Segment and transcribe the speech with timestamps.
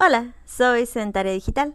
[0.00, 1.74] Hola, soy Sedentaria Digital.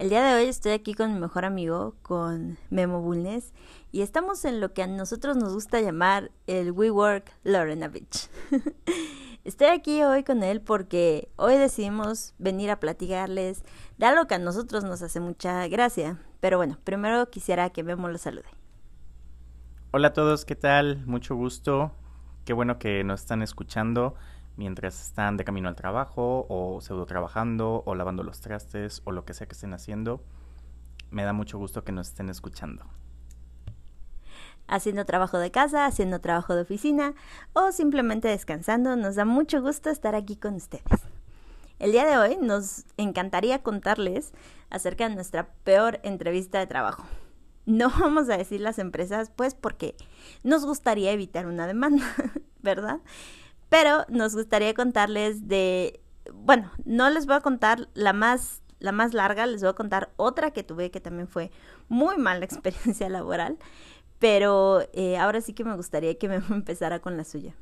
[0.00, 3.52] El día de hoy estoy aquí con mi mejor amigo, con Memo Bulnes,
[3.92, 8.28] y estamos en lo que a nosotros nos gusta llamar el WeWork Lorenovich.
[9.44, 13.62] estoy aquí hoy con él porque hoy decidimos venir a platicarles
[13.96, 16.18] de algo que a nosotros nos hace mucha gracia.
[16.40, 18.48] Pero bueno, primero quisiera que Memo lo salude.
[19.92, 21.06] Hola a todos, ¿qué tal?
[21.06, 21.92] Mucho gusto.
[22.44, 24.16] Qué bueno que nos están escuchando
[24.56, 29.24] mientras están de camino al trabajo o pseudo trabajando o lavando los trastes o lo
[29.24, 30.22] que sea que estén haciendo.
[31.10, 32.84] Me da mucho gusto que nos estén escuchando.
[34.66, 37.14] Haciendo trabajo de casa, haciendo trabajo de oficina
[37.52, 41.02] o simplemente descansando, nos da mucho gusto estar aquí con ustedes.
[41.78, 44.32] El día de hoy nos encantaría contarles
[44.70, 47.04] acerca de nuestra peor entrevista de trabajo.
[47.66, 49.96] No vamos a decir las empresas, pues porque
[50.42, 52.04] nos gustaría evitar una demanda,
[52.62, 53.00] ¿verdad?
[53.72, 56.02] Pero nos gustaría contarles de,
[56.34, 60.10] bueno, no les voy a contar la más, la más larga, les voy a contar
[60.16, 61.50] otra que tuve que también fue
[61.88, 63.56] muy mala experiencia laboral,
[64.18, 67.54] pero eh, ahora sí que me gustaría que me empezara con la suya.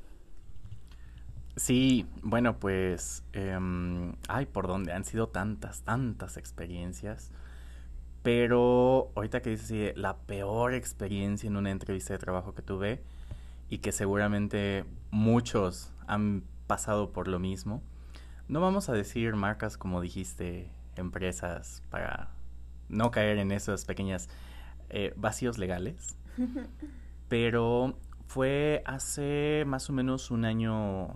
[1.55, 7.31] Sí, bueno, pues, em, ay, por dónde han sido tantas, tantas experiencias.
[8.25, 13.01] Pero ahorita que dices la peor experiencia en una entrevista de trabajo que tuve
[13.69, 17.83] y que seguramente muchos han pasado por lo mismo.
[18.49, 22.31] No vamos a decir marcas como dijiste, empresas, para
[22.89, 24.29] no caer en esos pequeños
[24.89, 26.17] eh, vacíos legales.
[27.29, 31.15] Pero fue hace más o menos un año,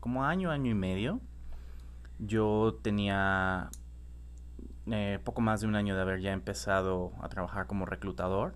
[0.00, 1.20] como año, año y medio.
[2.18, 3.70] Yo tenía
[4.86, 8.54] eh, poco más de un año de haber ya empezado a trabajar como reclutador.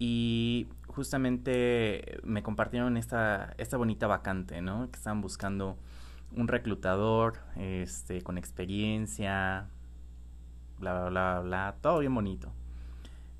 [0.00, 4.90] Y justamente me compartieron esta, esta bonita vacante, ¿no?
[4.90, 5.78] Que estaban buscando
[6.36, 9.68] un reclutador este, con experiencia,
[10.78, 12.52] bla, bla, bla, bla, todo bien bonito.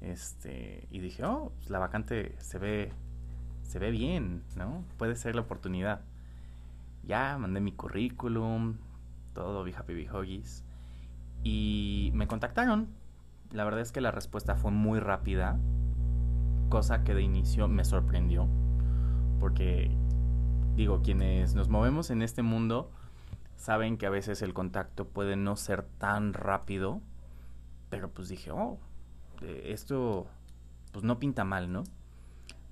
[0.01, 2.93] Este, y dije, oh, pues la vacante se ve,
[3.63, 4.85] se ve bien, ¿no?
[4.99, 6.01] Puede ser la oportunidad.
[7.05, 8.79] Ya mandé mi currículum,
[9.35, 10.65] todo, be happy, be huggies.
[11.45, 12.89] Y me contactaron.
[13.51, 15.59] La verdad es que la respuesta fue muy rápida
[16.73, 18.49] cosa que de inicio me sorprendió,
[19.39, 19.95] porque
[20.75, 22.91] digo, quienes nos movemos en este mundo
[23.57, 27.03] saben que a veces el contacto puede no ser tan rápido,
[27.91, 28.79] pero pues dije, oh,
[29.43, 30.29] esto
[30.93, 31.85] pues no pinta mal, ¿no?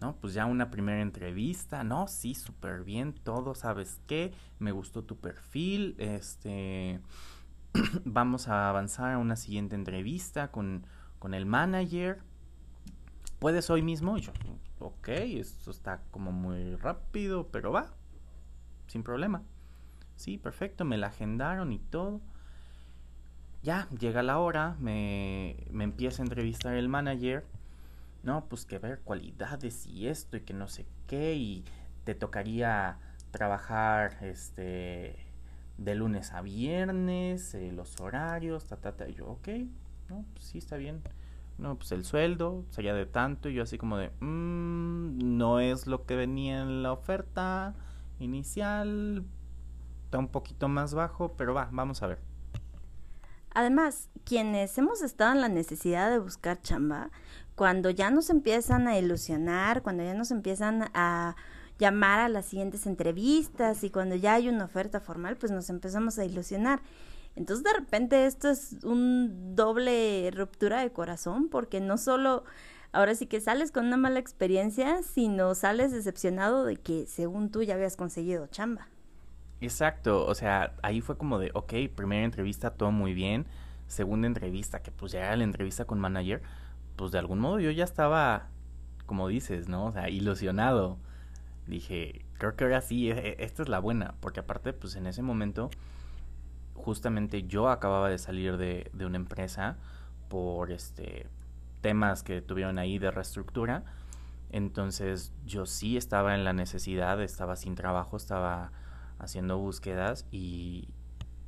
[0.00, 0.17] ¿no?
[0.17, 4.32] Pues ya una primera entrevista, no, sí, súper bien, todo, ¿sabes qué?
[4.59, 7.03] Me gustó tu perfil, este,
[8.06, 10.87] vamos a avanzar a una siguiente entrevista con,
[11.19, 12.29] con el manager
[13.40, 14.16] ¿puedes hoy mismo?
[14.18, 14.32] Y yo,
[14.78, 17.92] ok, esto está como muy rápido, pero va,
[18.86, 19.42] sin problema.
[20.14, 22.20] Sí, perfecto, me la agendaron y todo.
[23.62, 27.44] Ya, llega la hora, me, me empieza a entrevistar el manager.
[28.22, 31.64] No, pues que ver cualidades y esto y que no sé qué y
[32.04, 32.98] te tocaría
[33.30, 35.16] trabajar este
[35.78, 39.08] de lunes a viernes, eh, los horarios, ta, ta, ta.
[39.08, 39.48] Y yo, ok,
[40.10, 41.00] no, pues sí, está bien
[41.60, 45.87] no, pues el sueldo sería de tanto y yo así como de, mmm, no es
[45.87, 47.75] lo que venía en la oferta
[48.19, 49.25] inicial,
[50.04, 52.19] está un poquito más bajo, pero va, vamos a ver.
[53.53, 57.10] Además, quienes hemos estado en la necesidad de buscar chamba,
[57.56, 61.37] cuando ya nos empiezan a ilusionar, cuando ya nos empiezan a
[61.78, 66.19] llamar a las siguientes entrevistas y cuando ya hay una oferta formal, pues nos empezamos
[66.19, 66.81] a ilusionar.
[67.36, 72.44] Entonces de repente esto es un doble ruptura de corazón porque no solo
[72.92, 77.62] ahora sí que sales con una mala experiencia, sino sales decepcionado de que según tú
[77.62, 78.88] ya habías conseguido chamba.
[79.60, 83.46] Exacto, o sea, ahí fue como de, ok, primera entrevista todo muy bien,
[83.88, 86.42] segunda entrevista, que pues ya era la entrevista con manager,
[86.96, 88.48] pues de algún modo yo ya estaba,
[89.06, 89.87] como dices, ¿no?
[89.87, 90.99] O sea, ilusionado.
[91.66, 95.06] Dije, creo que ahora sí, e, e, esta es la buena, porque aparte, pues en
[95.06, 95.70] ese momento
[96.81, 99.77] justamente yo acababa de salir de, de una empresa
[100.29, 101.27] por este
[101.81, 103.85] temas que tuvieron ahí de reestructura.
[104.50, 108.73] Entonces yo sí estaba en la necesidad, estaba sin trabajo, estaba
[109.19, 110.88] haciendo búsquedas y,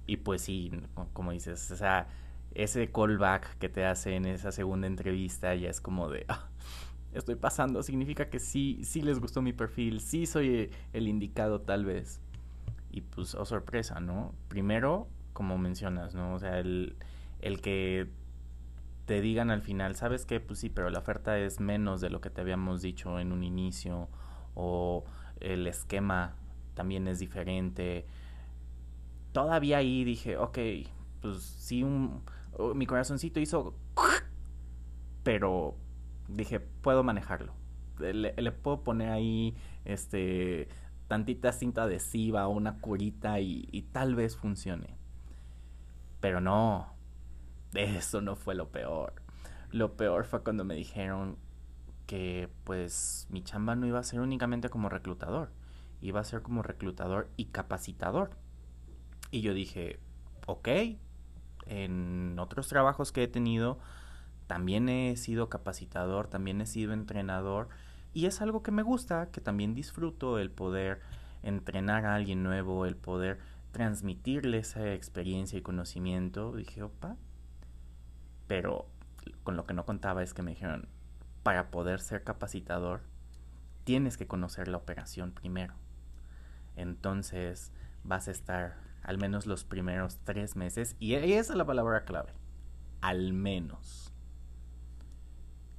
[0.06, 0.70] y pues sí,
[1.12, 2.06] como dices, o sea,
[2.54, 6.48] ese callback que te hace en esa segunda entrevista ya es como de, ah,
[7.12, 11.84] estoy pasando, significa que sí, sí les gustó mi perfil, sí soy el indicado tal
[11.84, 12.20] vez.
[12.90, 14.34] Y pues, oh sorpresa, ¿no?
[14.48, 16.34] Primero como mencionas, ¿no?
[16.34, 16.96] O sea, el,
[17.40, 18.10] el que
[19.06, 20.40] te digan al final, ¿sabes qué?
[20.40, 23.42] Pues sí, pero la oferta es menos de lo que te habíamos dicho en un
[23.42, 24.08] inicio
[24.54, 25.04] o
[25.40, 26.36] el esquema
[26.74, 28.06] también es diferente.
[29.32, 30.58] Todavía ahí dije, ok,
[31.20, 32.22] pues sí, un,
[32.74, 33.74] mi corazoncito hizo...
[35.22, 35.76] Pero
[36.28, 37.54] dije, puedo manejarlo.
[37.98, 40.68] Le, puedo poner ahí, este,
[41.06, 44.96] tantita cinta adhesiva o una curita y, y tal vez funcione.
[46.22, 46.86] Pero no,
[47.74, 49.12] eso no fue lo peor.
[49.72, 51.36] Lo peor fue cuando me dijeron
[52.06, 55.50] que pues mi chamba no iba a ser únicamente como reclutador,
[56.00, 58.30] iba a ser como reclutador y capacitador.
[59.32, 59.98] Y yo dije,
[60.46, 60.68] ok,
[61.66, 63.80] en otros trabajos que he tenido,
[64.46, 67.68] también he sido capacitador, también he sido entrenador
[68.14, 71.00] y es algo que me gusta, que también disfruto el poder
[71.42, 73.40] entrenar a alguien nuevo, el poder
[73.72, 76.54] transmitirle esa experiencia y conocimiento.
[76.54, 77.16] Dije, opa,
[78.46, 78.86] pero
[79.42, 80.88] con lo que no contaba es que me dijeron,
[81.42, 83.02] para poder ser capacitador,
[83.84, 85.74] tienes que conocer la operación primero.
[86.76, 87.72] Entonces
[88.04, 92.32] vas a estar al menos los primeros tres meses, y esa es la palabra clave,
[93.00, 94.12] al menos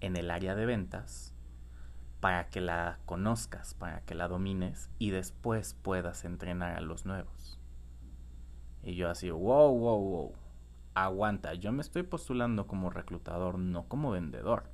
[0.01, 1.33] en el área de ventas,
[2.19, 7.62] para que la conozcas, para que la domines y después puedas entrenar a los nuevos.
[8.83, 10.33] Y yo así, wow, wow, wow,
[10.93, 14.65] aguanta, yo me estoy postulando como reclutador, no como vendedor.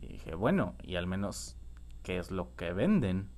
[0.00, 1.56] Y dije, bueno, y al menos,
[2.02, 3.28] ¿qué es lo que venden?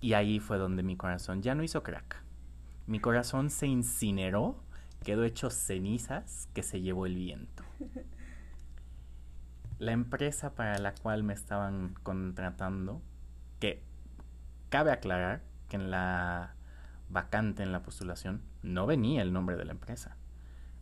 [0.00, 2.22] Y ahí fue donde mi corazón ya no hizo crack.
[2.86, 4.56] Mi corazón se incineró,
[5.04, 7.62] quedó hecho cenizas que se llevó el viento.
[9.78, 13.02] La empresa para la cual me estaban contratando,
[13.60, 13.82] que
[14.70, 16.54] cabe aclarar que en la
[17.12, 20.16] vacante, en la postulación, no venía el nombre de la empresa.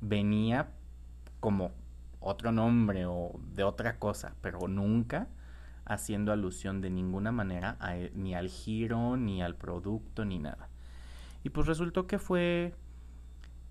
[0.01, 0.71] Venía
[1.41, 1.73] como
[2.21, 5.29] otro nombre o de otra cosa, pero nunca
[5.85, 10.69] haciendo alusión de ninguna manera e, ni al giro, ni al producto, ni nada.
[11.43, 12.75] Y pues resultó que fue,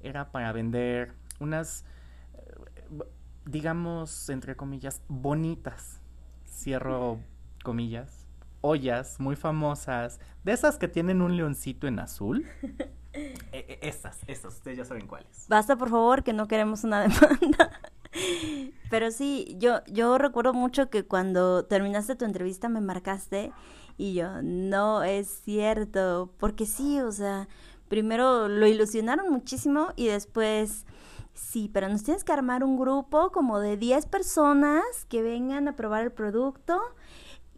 [0.01, 1.85] era para vender unas,
[2.33, 3.05] eh,
[3.45, 6.01] digamos, entre comillas, bonitas,
[6.45, 7.19] cierro
[7.63, 8.18] comillas,
[8.61, 12.45] ollas muy famosas, de esas que tienen un leoncito en azul.
[13.11, 15.47] E, e, esas, esas, ustedes ya saben cuáles.
[15.47, 17.71] Basta, por favor, que no queremos una demanda.
[18.91, 23.51] Pero sí, yo, yo recuerdo mucho que cuando terminaste tu entrevista me marcaste
[23.97, 27.47] y yo, no es cierto, porque sí, o sea,
[27.87, 30.85] primero lo ilusionaron muchísimo y después,
[31.33, 35.75] sí, pero nos tienes que armar un grupo como de 10 personas que vengan a
[35.75, 36.79] probar el producto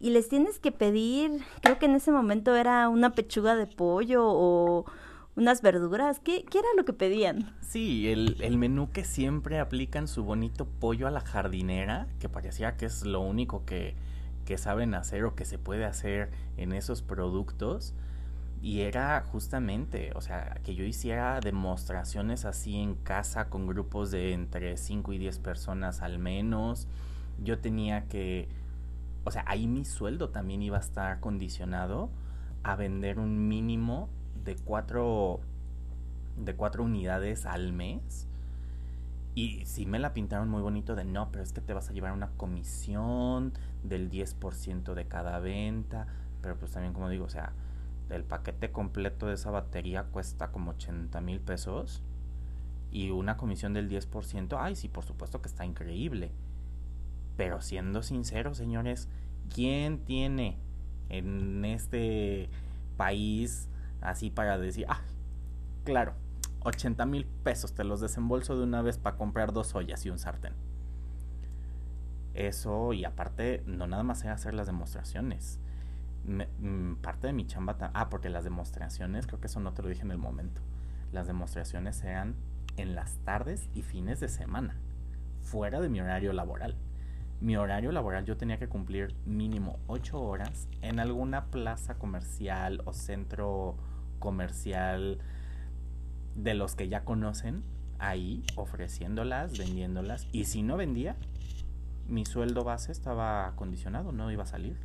[0.02, 1.30] y les tienes que pedir,
[1.62, 4.84] creo que en ese momento era una pechuga de pollo o
[5.36, 6.18] unas verduras.
[6.18, 7.54] ¿Qué, ¿Qué, era lo que pedían?
[7.60, 12.76] Sí, el, el, menú que siempre aplican su bonito pollo a la jardinera, que parecía
[12.76, 13.94] que es lo único que,
[14.44, 17.94] que saben hacer o que se puede hacer en esos productos.
[18.60, 24.32] Y era justamente, o sea, que yo hiciera demostraciones así en casa con grupos de
[24.32, 26.88] entre 5 y 10 personas al menos.
[27.42, 28.48] Yo tenía que,
[29.24, 32.10] o sea, ahí mi sueldo también iba a estar condicionado
[32.62, 34.08] a vender un mínimo
[34.44, 35.40] de cuatro,
[36.36, 38.28] de cuatro unidades al mes.
[39.34, 41.92] Y sí me la pintaron muy bonito de no, pero es que te vas a
[41.92, 43.52] llevar una comisión
[43.82, 46.06] del 10% de cada venta.
[46.42, 47.52] Pero pues también como digo, o sea,
[48.10, 52.02] el paquete completo de esa batería cuesta como 80 mil pesos.
[52.90, 56.30] Y una comisión del 10%, ay sí, por supuesto que está increíble.
[57.36, 59.08] Pero siendo sincero, señores,
[59.48, 60.58] ¿quién tiene
[61.08, 62.48] en este
[62.96, 63.68] país
[64.02, 65.00] Así para decir, ah,
[65.84, 66.14] claro,
[66.64, 70.18] 80 mil pesos te los desembolso de una vez para comprar dos ollas y un
[70.18, 70.54] sartén.
[72.34, 75.60] Eso, y aparte, no nada más era hacer las demostraciones.
[76.24, 79.88] Mm, parte de mi chamba, ah, porque las demostraciones, creo que eso no te lo
[79.88, 80.60] dije en el momento.
[81.12, 82.34] Las demostraciones eran
[82.76, 84.74] en las tardes y fines de semana,
[85.42, 86.74] fuera de mi horario laboral.
[87.42, 92.92] Mi horario laboral yo tenía que cumplir mínimo 8 horas en alguna plaza comercial o
[92.92, 93.76] centro
[94.20, 95.18] comercial
[96.36, 97.64] de los que ya conocen
[97.98, 100.28] ahí ofreciéndolas, vendiéndolas.
[100.30, 101.16] Y si no vendía,
[102.06, 104.78] mi sueldo base estaba condicionado, no iba a salir.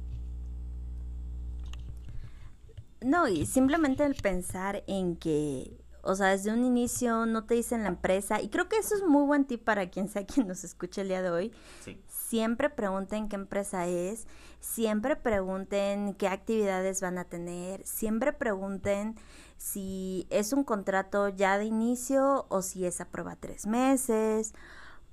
[3.02, 7.84] No, y simplemente el pensar en que, o sea, desde un inicio no te dicen
[7.84, 10.64] la empresa, y creo que eso es muy buen tip para quien sea quien nos
[10.64, 11.52] escuche el día de hoy.
[11.82, 14.27] Sí siempre pregunten qué empresa es,
[14.60, 19.15] siempre pregunten qué actividades van a tener, siempre pregunten
[19.57, 24.53] si es un contrato ya de inicio o si es a prueba tres meses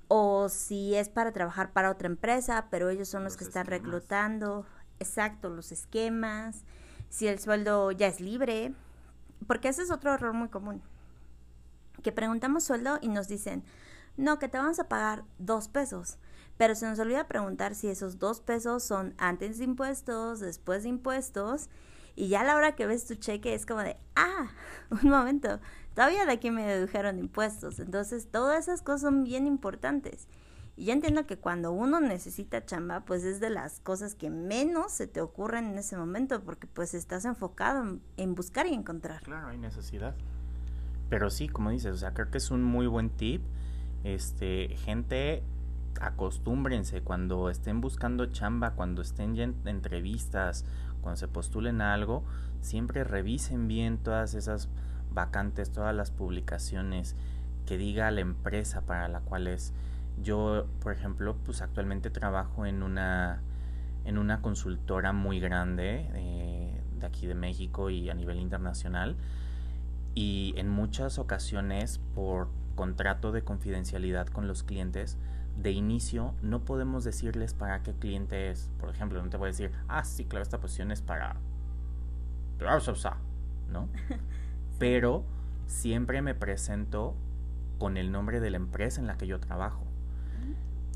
[0.09, 4.65] o si es para trabajar para otra empresa, pero ellos son los, que están reclutando,
[4.99, 6.65] exacto, los esquemas,
[7.09, 8.73] si el sueldo ya es libre,
[9.47, 10.81] porque ese es otro error muy común.
[12.03, 13.63] que preguntamos sueldo y nos dicen,
[14.17, 16.19] no, que te vamos a pagar dos pesos.
[16.57, 20.89] Pero se nos olvida preguntar si esos dos pesos son antes de impuestos, después de
[20.89, 21.69] impuestos.
[22.15, 24.47] Y ya a la hora que ves tu cheque es como de, ah,
[25.03, 25.59] un momento,
[25.93, 27.79] todavía de aquí me dedujeron impuestos.
[27.79, 30.27] Entonces, todas esas cosas son bien importantes.
[30.77, 34.91] Y yo entiendo que cuando uno necesita chamba, pues es de las cosas que menos
[34.91, 39.21] se te ocurren en ese momento, porque pues estás enfocado en, buscar y encontrar.
[39.23, 40.15] Claro, hay necesidad.
[41.09, 43.41] Pero sí, como dices, o sea, creo que es un muy buen tip.
[44.03, 45.43] Este, gente,
[46.01, 50.65] acostúmbrense cuando estén buscando chamba, cuando estén en entrevistas,
[51.01, 52.23] cuando se postulen a algo,
[52.61, 54.69] siempre revisen bien todas esas
[55.11, 57.15] vacantes, todas las publicaciones
[57.65, 59.73] que diga la empresa para la cual es
[60.21, 63.41] yo, por ejemplo, pues actualmente trabajo en una,
[64.05, 69.17] en una consultora muy grande eh, de aquí de México y a nivel internacional.
[70.13, 75.17] Y en muchas ocasiones, por contrato de confidencialidad con los clientes,
[75.57, 78.69] de inicio no podemos decirles para qué cliente es.
[78.79, 81.37] Por ejemplo, no te voy a decir, ah, sí, claro, esta posición es para...
[83.71, 83.89] ¿No?
[84.79, 85.23] Pero
[85.67, 87.15] siempre me presento
[87.79, 89.85] con el nombre de la empresa en la que yo trabajo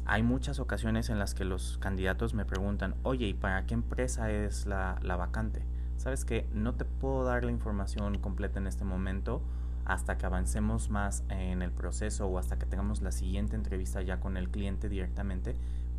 [0.09, 4.31] hay muchas ocasiones en las que los candidatos me preguntan, oye, ¿y para qué empresa
[4.31, 5.61] es la, vacante?
[5.97, 9.43] Sabes que no te puedo dar la información completa en este momento
[9.89, 14.19] hasta que avancemos más en el proceso o hasta que tengamos la siguiente entrevista ya
[14.19, 15.55] con el cliente directamente,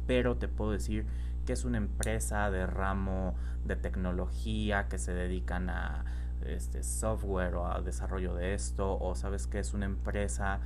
[0.06, 1.06] pero te puedo decir
[1.44, 6.04] que es una empresa de ramo de tecnología que se dedican a
[6.46, 10.60] este software o a desarrollo de esto, o sabes que es una empresa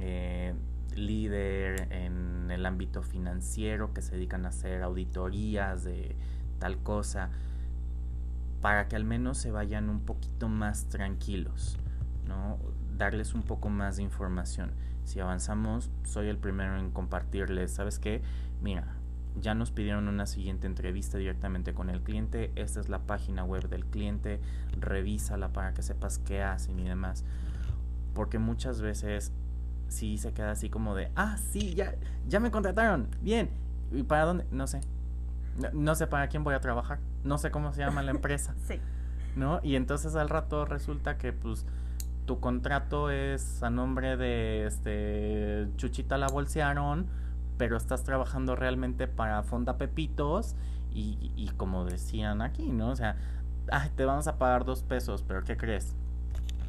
[0.00, 0.52] eh,
[0.96, 6.16] líder en el ámbito financiero que se dedican a hacer auditorías de
[6.58, 7.30] tal cosa
[8.60, 11.78] para que al menos se vayan un poquito más tranquilos,
[12.26, 12.58] ¿no?
[12.96, 14.72] Darles un poco más de información.
[15.04, 18.22] Si avanzamos, soy el primero en compartirles, ¿sabes qué?
[18.62, 18.96] Mira,
[19.40, 23.68] ya nos pidieron una siguiente entrevista directamente con el cliente, esta es la página web
[23.68, 24.40] del cliente,
[24.78, 27.24] revísala para que sepas qué hacen y demás.
[28.14, 29.32] Porque muchas veces
[29.88, 31.94] sí se queda así como de, ah, sí, ya,
[32.28, 33.50] ya me contrataron, bien.
[33.92, 34.46] ¿Y para dónde?
[34.50, 34.80] No sé.
[35.72, 36.98] No, sé para quién voy a trabajar.
[37.22, 38.54] No sé cómo se llama la empresa.
[38.66, 38.80] sí.
[39.36, 39.58] ¿No?
[39.64, 41.66] Y entonces al rato resulta que pues
[42.26, 47.06] tu contrato es a nombre de este Chuchita la bolsearon,
[47.58, 50.56] pero estás trabajando realmente para Fonda Pepitos
[50.92, 52.90] y, y como decían aquí, ¿no?
[52.90, 53.16] O sea,
[53.70, 55.96] ay, te vamos a pagar dos pesos, pero ¿qué crees?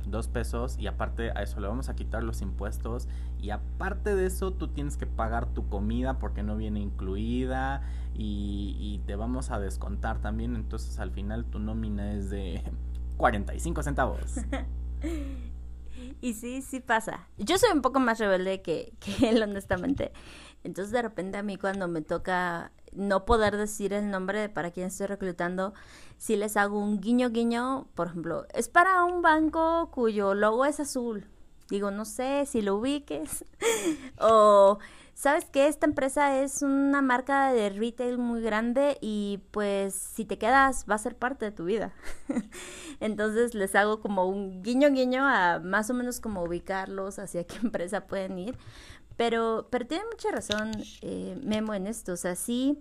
[0.09, 3.07] dos pesos y aparte a eso le vamos a quitar los impuestos
[3.39, 7.81] y aparte de eso tú tienes que pagar tu comida porque no viene incluida
[8.13, 12.63] y, te vamos a descontar también entonces al final tu nómina es de
[13.17, 14.21] 45 centavos.
[16.21, 17.27] y sí, sí pasa.
[17.37, 20.11] Yo soy un poco más rebelde que, él honestamente.
[20.63, 24.71] Entonces de repente a mí cuando me toca no poder decir el nombre de para
[24.71, 25.73] quién estoy reclutando,
[26.17, 30.79] si les hago un guiño guiño, por ejemplo, es para un banco cuyo logo es
[30.79, 31.27] azul.
[31.69, 33.43] Digo, no sé si lo ubiques.
[34.19, 34.79] o,
[35.15, 40.37] ¿sabes que Esta empresa es una marca de retail muy grande y pues si te
[40.37, 41.93] quedas va a ser parte de tu vida.
[42.99, 47.55] Entonces les hago como un guiño guiño a más o menos como ubicarlos hacia qué
[47.63, 48.57] empresa pueden ir.
[49.17, 52.13] Pero, pero tiene mucha razón eh, Memo en esto.
[52.13, 52.77] O sea, sí,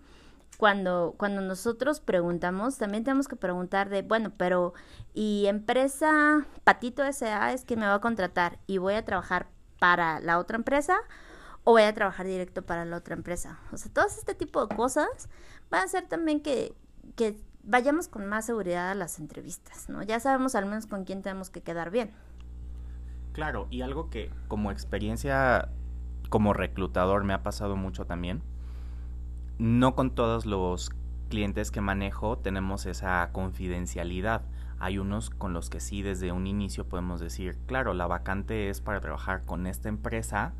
[0.58, 4.74] cuando, cuando nosotros preguntamos, también tenemos que preguntar de, bueno, pero
[5.12, 7.52] ¿y empresa Patito S.A.
[7.52, 9.46] es que me va a contratar y voy a trabajar
[9.78, 10.96] para la otra empresa?
[11.64, 13.58] O voy a trabajar directo para la otra empresa.
[13.72, 15.28] O sea, todo este tipo de cosas
[15.70, 16.74] van a hacer también que,
[17.16, 20.02] que vayamos con más seguridad a las entrevistas, ¿no?
[20.02, 22.12] Ya sabemos al menos con quién tenemos que quedar bien.
[23.32, 25.70] Claro, y algo que como experiencia
[26.28, 28.42] como reclutador me ha pasado mucho también.
[29.58, 30.90] No con todos los
[31.30, 34.42] clientes que manejo tenemos esa confidencialidad.
[34.78, 38.80] Hay unos con los que sí desde un inicio podemos decir, claro, la vacante es
[38.80, 40.52] para trabajar con esta empresa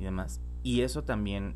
[0.00, 0.40] y demás.
[0.64, 1.54] Y eso también,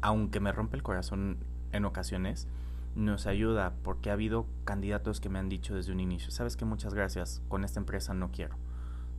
[0.00, 1.38] aunque me rompe el corazón
[1.72, 2.46] en ocasiones,
[2.94, 6.64] nos ayuda porque ha habido candidatos que me han dicho desde un inicio, sabes que
[6.64, 8.56] muchas gracias, con esta empresa no quiero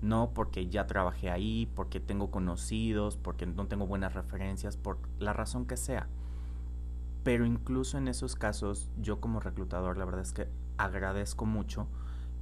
[0.01, 5.33] no porque ya trabajé ahí, porque tengo conocidos, porque no tengo buenas referencias, por la
[5.33, 6.07] razón que sea.
[7.23, 10.47] Pero incluso en esos casos, yo como reclutador, la verdad es que
[10.77, 11.87] agradezco mucho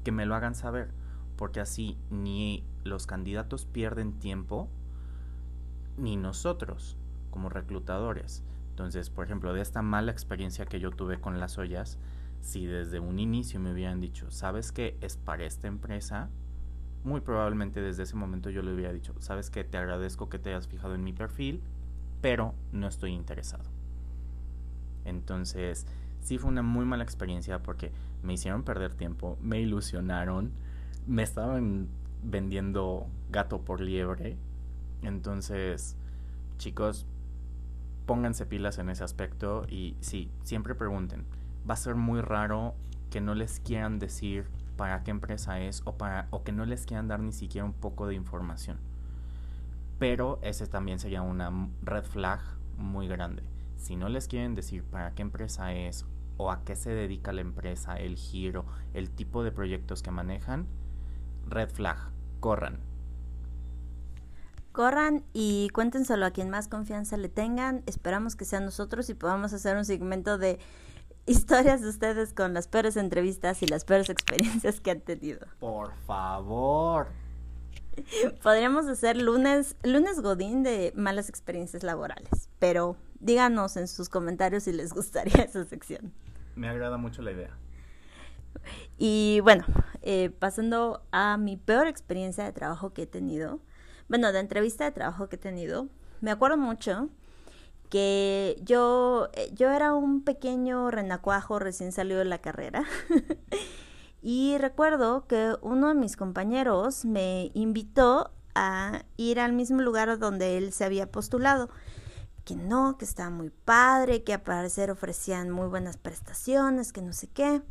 [0.03, 0.91] que me lo hagan saber,
[1.37, 4.69] porque así ni los candidatos pierden tiempo,
[5.97, 6.97] ni nosotros
[7.29, 8.43] como reclutadores.
[8.69, 11.99] Entonces, por ejemplo, de esta mala experiencia que yo tuve con las ollas,
[12.41, 16.29] si desde un inicio me hubieran dicho, sabes que es para esta empresa,
[17.03, 20.49] muy probablemente desde ese momento yo le hubiera dicho, sabes que te agradezco que te
[20.49, 21.61] hayas fijado en mi perfil,
[22.21, 23.63] pero no estoy interesado.
[25.05, 25.85] Entonces,
[26.21, 27.91] sí fue una muy mala experiencia porque
[28.23, 30.51] me hicieron perder tiempo, me ilusionaron,
[31.05, 31.89] me estaban
[32.23, 34.37] vendiendo gato por liebre.
[35.03, 35.95] Entonces,
[36.57, 37.05] chicos,
[38.05, 41.25] pónganse pilas en ese aspecto y sí, siempre pregunten.
[41.69, 42.75] Va a ser muy raro
[43.09, 46.85] que no les quieran decir para qué empresa es o para o que no les
[46.85, 48.79] quieran dar ni siquiera un poco de información.
[49.99, 51.51] Pero ese también sería una
[51.83, 52.39] red flag
[52.77, 53.43] muy grande.
[53.77, 56.05] Si no les quieren decir para qué empresa es
[56.37, 60.65] o a qué se dedica la empresa, el giro, el tipo de proyectos que manejan,
[61.47, 61.97] red flag,
[62.39, 62.79] corran.
[64.73, 67.83] Corran y cuéntenselo a quien más confianza le tengan.
[67.85, 70.57] Esperamos que sean nosotros y podamos hacer un segmento de
[71.27, 75.45] historias de ustedes con las peores entrevistas y las peores experiencias que han tenido.
[75.59, 77.07] Por favor.
[78.41, 84.73] Podríamos hacer lunes, lunes Godín de malas experiencias laborales, pero díganos en sus comentarios si
[84.73, 86.11] les gustaría esa sección.
[86.55, 87.55] Me agrada mucho la idea.
[88.97, 89.65] Y bueno,
[90.01, 93.59] eh, pasando a mi peor experiencia de trabajo que he tenido,
[94.09, 95.87] bueno, de entrevista de trabajo que he tenido,
[96.21, 97.09] me acuerdo mucho
[97.89, 102.85] que yo, eh, yo era un pequeño renacuajo recién salido de la carrera.
[104.23, 110.57] y recuerdo que uno de mis compañeros me invitó a ir al mismo lugar donde
[110.57, 111.69] él se había postulado.
[112.45, 117.13] Que no, que estaba muy padre, que a parecer ofrecían muy buenas prestaciones, que no
[117.13, 117.61] sé qué.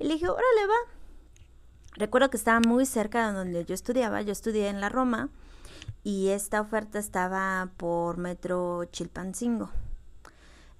[0.00, 0.92] Y le dije, órale, va.
[1.94, 4.22] Recuerdo que estaba muy cerca de donde yo estudiaba.
[4.22, 5.30] Yo estudié en la Roma
[6.04, 9.70] y esta oferta estaba por metro Chilpancingo.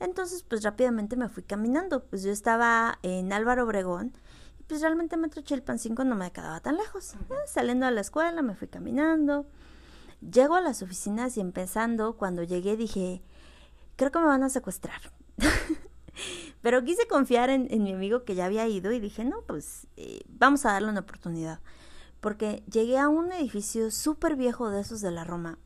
[0.01, 2.05] Entonces, pues rápidamente me fui caminando.
[2.05, 4.13] Pues yo estaba en Álvaro Obregón
[4.59, 7.15] y pues realmente metro Chilpancingo no me quedaba tan lejos.
[7.15, 9.47] Eh, saliendo a la escuela me fui caminando.
[10.21, 13.23] Llego a las oficinas y empezando, cuando llegué dije,
[13.97, 15.01] creo que me van a secuestrar.
[16.63, 20.21] Pero quise confiar en, mi amigo que ya había ido y dije, no, pues eh,
[20.29, 21.61] vamos a darle una oportunidad
[22.23, 25.59] porque llegué a un edificio súper viejo de esos de la Roma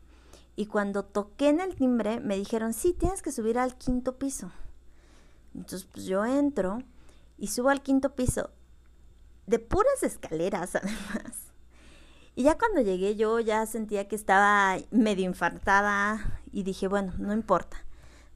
[0.57, 4.51] y cuando toqué en el timbre me dijeron, sí, tienes que subir al quinto piso.
[5.55, 6.79] Entonces pues yo entro
[7.37, 8.51] y subo al quinto piso
[9.47, 11.53] de puras escaleras además.
[12.35, 17.35] Y ya cuando llegué yo ya sentía que estaba medio infartada y dije, bueno, no
[17.35, 17.85] importa,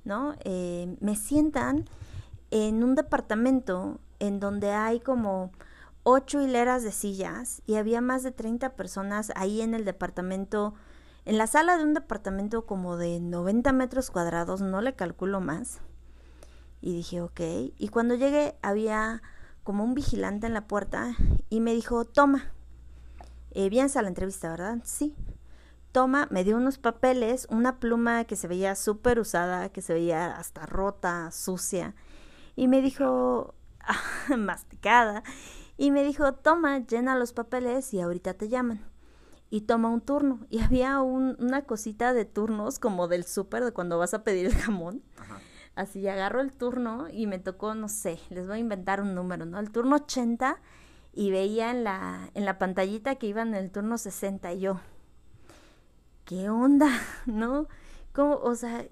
[0.04, 0.34] ¿no?
[0.44, 1.88] Eh, me sientan
[2.50, 5.52] en un departamento en donde hay como
[6.02, 10.74] ocho hileras de sillas y había más de 30 personas ahí en el departamento,
[11.24, 15.80] en la sala de un departamento como de 90 metros cuadrados, no le calculo más.
[16.80, 17.40] Y dije, ok.
[17.76, 19.22] Y cuando llegué había
[19.62, 21.14] como un vigilante en la puerta
[21.50, 22.52] y me dijo, toma.
[23.52, 24.78] Eh, a la entrevista, ¿verdad?
[24.84, 25.14] Sí.
[25.92, 30.36] Toma, me dio unos papeles, una pluma que se veía súper usada, que se veía
[30.36, 31.94] hasta rota, sucia.
[32.54, 33.54] Y me dijo,
[34.38, 35.24] masticada
[35.80, 38.84] y me dijo, toma, llena los papeles y ahorita te llaman.
[39.48, 40.46] Y toma un turno.
[40.50, 44.54] Y había una cosita de turnos como del súper de cuando vas a pedir el
[44.54, 45.02] jamón.
[45.74, 49.46] Así agarro el turno y me tocó, no sé, les voy a inventar un número,
[49.46, 49.58] ¿no?
[49.58, 50.60] El turno 80
[51.14, 54.80] y veía en la, en la pantallita que iban en el turno 60 y yo,
[56.26, 56.90] ¿qué onda?
[57.24, 57.68] ¿No?
[58.12, 58.34] ¿Cómo?
[58.34, 58.84] O sea,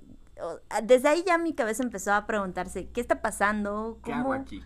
[0.84, 3.98] desde ahí ya mi cabeza empezó a preguntarse, ¿qué está pasando?
[4.00, 4.04] ¿Cómo?
[4.04, 4.62] ¿Qué hago aquí?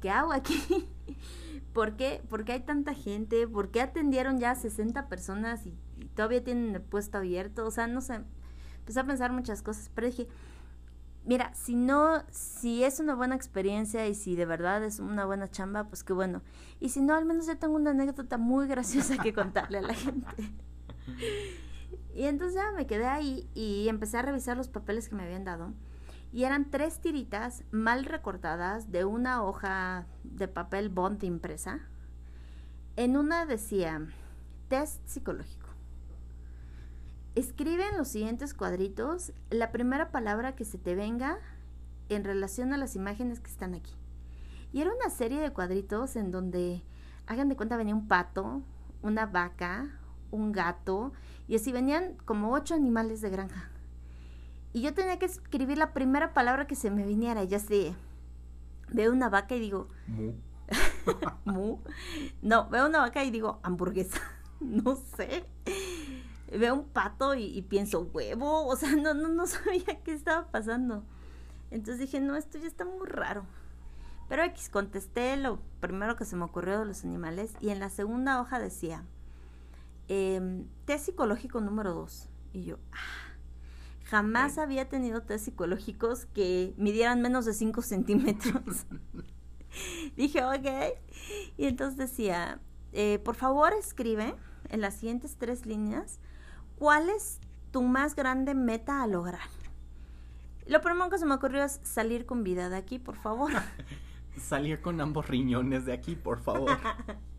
[0.00, 0.88] ¿Qué hago aquí?
[1.72, 3.46] ¿Por qué, ¿Por qué hay tanta gente?
[3.46, 5.74] ¿Por qué atendieron ya 60 personas y,
[6.14, 7.66] todavía tienen el puesto abierto?
[7.66, 8.20] O sea, no sé,
[8.80, 10.26] empecé a pensar muchas cosas, pero dije,
[11.24, 15.48] mira, si no, si es una buena experiencia y si de verdad es una buena
[15.48, 16.42] chamba, pues qué bueno.
[16.80, 19.94] Y si no, al menos yo tengo una anécdota muy graciosa que contarle a la
[19.94, 20.26] gente.
[22.12, 25.44] Y entonces ya me quedé ahí y empecé a revisar los papeles que me habían
[25.44, 25.72] dado
[26.32, 31.80] y eran tres tiritas mal recortadas de una hoja de papel bond impresa.
[32.96, 34.06] En una decía,
[34.68, 35.68] test psicológico.
[37.34, 41.38] Escribe en los siguientes cuadritos la primera palabra que se te venga
[42.08, 43.94] en relación a las imágenes que están aquí.
[44.72, 46.82] Y era una serie de cuadritos en donde,
[47.26, 48.62] hagan de cuenta, venía un pato,
[49.02, 49.98] una vaca,
[50.30, 51.12] un gato,
[51.48, 53.70] y así venían como ocho animales de granja.
[54.72, 57.42] Y yo tenía que escribir la primera palabra que se me viniera.
[57.42, 57.94] Y yo así,
[58.88, 59.88] veo una vaca y digo...
[60.06, 60.34] Mu.
[61.44, 61.78] Mu.
[62.42, 64.20] No, veo una vaca y digo hamburguesa.
[64.60, 65.44] no sé.
[66.50, 68.66] Veo un pato y, pienso huevo.
[68.66, 71.04] O sea, no, no, no sabía qué estaba pasando.
[71.70, 73.44] Entonces dije, no, esto ya está muy raro.
[74.28, 77.90] Pero X, contesté lo primero que se me ocurrió de los animales y en la
[77.90, 79.04] segunda hoja decía,
[80.06, 82.28] em, test psicológico número 2.
[82.52, 83.29] Y yo, ah,
[84.10, 88.86] jamás había tenido test psicológicos que midieran menos de 5 centímetros.
[90.16, 90.98] Dije, ok.
[91.56, 92.60] Y entonces decía,
[92.92, 94.34] eh, por favor escribe
[94.68, 96.18] en las siguientes tres líneas
[96.76, 97.38] cuál es
[97.70, 99.48] tu más grande meta a lograr.
[100.66, 103.52] Lo primero que se me ocurrió es salir con vida de aquí, por favor.
[104.36, 106.78] salir con ambos riñones de aquí, por favor.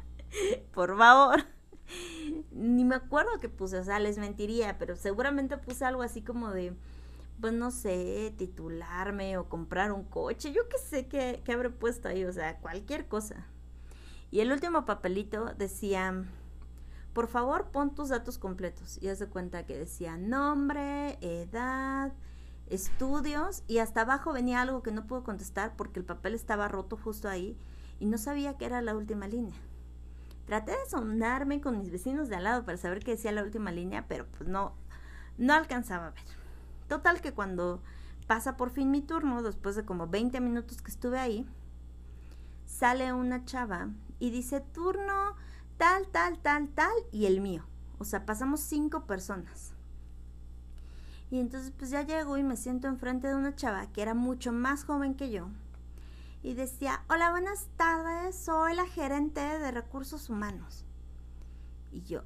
[0.73, 1.43] por favor.
[2.51, 6.51] Ni me acuerdo que puse, o sea, les mentiría, pero seguramente puse algo así como
[6.51, 6.73] de,
[7.39, 12.09] pues no sé, titularme o comprar un coche, yo qué sé qué, qué habré puesto
[12.09, 13.47] ahí, o sea, cualquier cosa.
[14.31, 16.25] Y el último papelito decía,
[17.13, 18.97] por favor pon tus datos completos.
[19.01, 22.13] Y hace cuenta que decía nombre, edad,
[22.67, 26.97] estudios y hasta abajo venía algo que no pudo contestar porque el papel estaba roto
[26.97, 27.57] justo ahí
[27.99, 29.55] y no sabía que era la última línea.
[30.45, 33.71] Traté de sonarme con mis vecinos de al lado para saber qué decía la última
[33.71, 34.73] línea, pero pues no,
[35.37, 36.23] no alcanzaba a ver.
[36.87, 37.81] Total que cuando
[38.27, 41.45] pasa por fin mi turno, después de como 20 minutos que estuve ahí,
[42.65, 45.35] sale una chava y dice turno
[45.77, 47.63] tal, tal, tal, tal y el mío.
[47.97, 49.73] O sea, pasamos cinco personas.
[51.29, 54.51] Y entonces pues ya llego y me siento enfrente de una chava que era mucho
[54.51, 55.47] más joven que yo.
[56.43, 60.85] Y decía, hola, buenas tardes, soy la gerente de recursos humanos.
[61.91, 62.23] Y yo,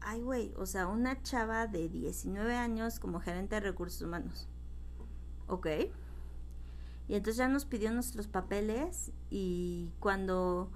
[0.00, 4.48] ay güey, o sea, una chava de 19 años como gerente de recursos humanos.
[5.46, 5.66] Ok.
[7.08, 10.70] Y entonces ya nos pidió nuestros papeles y cuando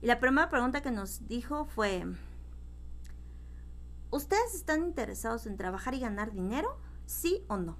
[0.00, 2.04] y la primera pregunta que nos dijo fue,
[4.10, 6.78] ¿ustedes están interesados en trabajar y ganar dinero?
[7.06, 7.78] ¿Sí o no?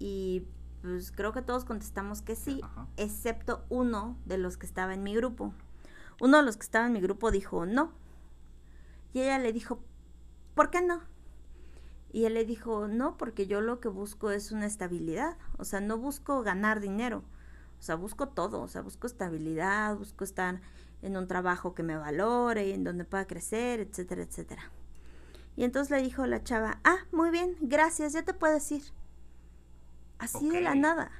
[0.00, 0.48] Y
[0.84, 2.60] pues creo que todos contestamos que sí,
[2.98, 5.54] excepto uno de los que estaba en mi grupo.
[6.20, 7.90] Uno de los que estaba en mi grupo dijo no.
[9.14, 9.80] Y ella le dijo,
[10.54, 11.00] ¿por qué no?
[12.12, 15.38] Y él le dijo, no, porque yo lo que busco es una estabilidad.
[15.56, 17.24] O sea, no busco ganar dinero.
[17.78, 20.60] O sea, busco todo, o sea, busco estabilidad, busco estar
[21.00, 24.70] en un trabajo que me valore, en donde pueda crecer, etcétera, etcétera.
[25.56, 28.82] Y entonces le dijo la chava, ah, muy bien, gracias, ya te puedes ir.
[30.24, 31.10] Así de la nada.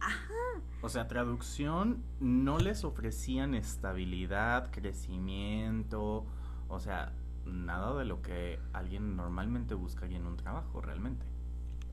[0.00, 0.34] Ajá.
[0.80, 6.24] O sea, traducción, no les ofrecían estabilidad, crecimiento,
[6.68, 7.12] o sea,
[7.44, 11.26] nada de lo que alguien normalmente buscaría en un trabajo, realmente.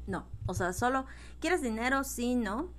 [0.07, 1.05] No, o sea, solo,
[1.39, 2.03] ¿quieres dinero?
[2.03, 2.69] Sí, no.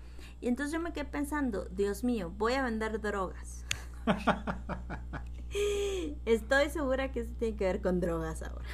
[0.40, 3.64] Y entonces yo me quedé pensando, Dios mío, voy a vender drogas.
[6.24, 8.64] Estoy segura que esto tiene que ver con drogas ahora.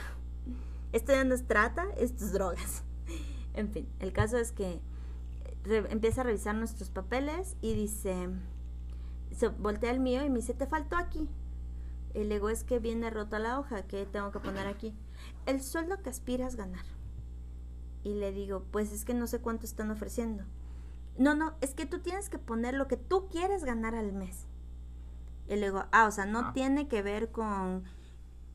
[0.93, 2.85] Esto ya no es trata, esto es drogas.
[3.55, 4.81] En fin, el caso es que
[5.65, 8.29] empieza a revisar nuestros papeles y dice,
[9.31, 11.29] se voltea el mío y me dice, te faltó aquí.
[12.15, 14.95] Y le digo, es que viene rota la hoja, ¿qué tengo que poner aquí?
[15.47, 16.85] El sueldo que aspiras ganar.
[18.05, 20.45] Y le digo, pues es que no sé cuánto están ofreciendo.
[21.17, 24.47] No, no, es que tú tienes que poner lo que tú quieres ganar al mes.
[25.49, 26.53] Y le digo, ah, o sea, no ah.
[26.53, 27.85] tiene que ver con,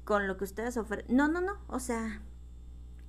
[0.04, 1.16] con lo que ustedes ofrecen.
[1.16, 2.22] No, no, no, o sea,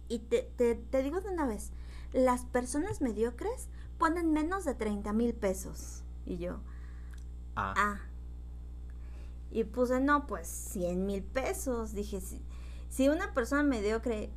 [0.08, 1.72] y te, te, te digo de una vez,
[2.12, 6.02] las personas mediocres ponen menos de 30 mil pesos.
[6.24, 6.61] Y yo,
[7.56, 7.74] ah.
[7.76, 8.00] ah.
[9.50, 11.92] Y puse, no, pues 100 mil pesos.
[11.92, 12.42] Dije, si,
[12.88, 14.30] si una persona mediocre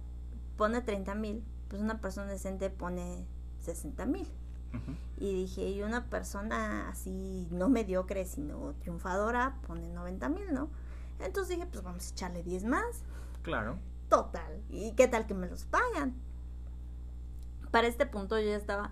[0.57, 3.25] pone 30 mil, pues una persona decente pone
[3.61, 4.27] 60 mil.
[5.17, 10.69] Y dije, y una persona así, no mediocre, sino triunfadora, pone 90 mil, ¿no?
[11.19, 13.03] Entonces dije, pues vamos a echarle 10 más.
[13.43, 13.77] Claro.
[14.09, 14.61] Total.
[14.69, 16.15] ¿Y qué tal que me los pagan?
[17.69, 18.91] Para este punto yo ya estaba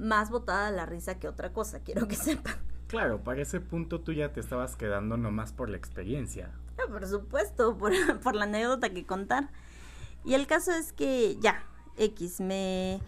[0.00, 2.54] más botada la risa que otra cosa, quiero que sepan.
[2.88, 6.50] Claro, para ese punto tú ya te estabas quedando nomás por la experiencia.
[6.78, 9.50] Ah, por supuesto, por, por la anécdota que contar.
[10.24, 11.62] Y el caso es que ya,
[11.96, 13.00] X, me,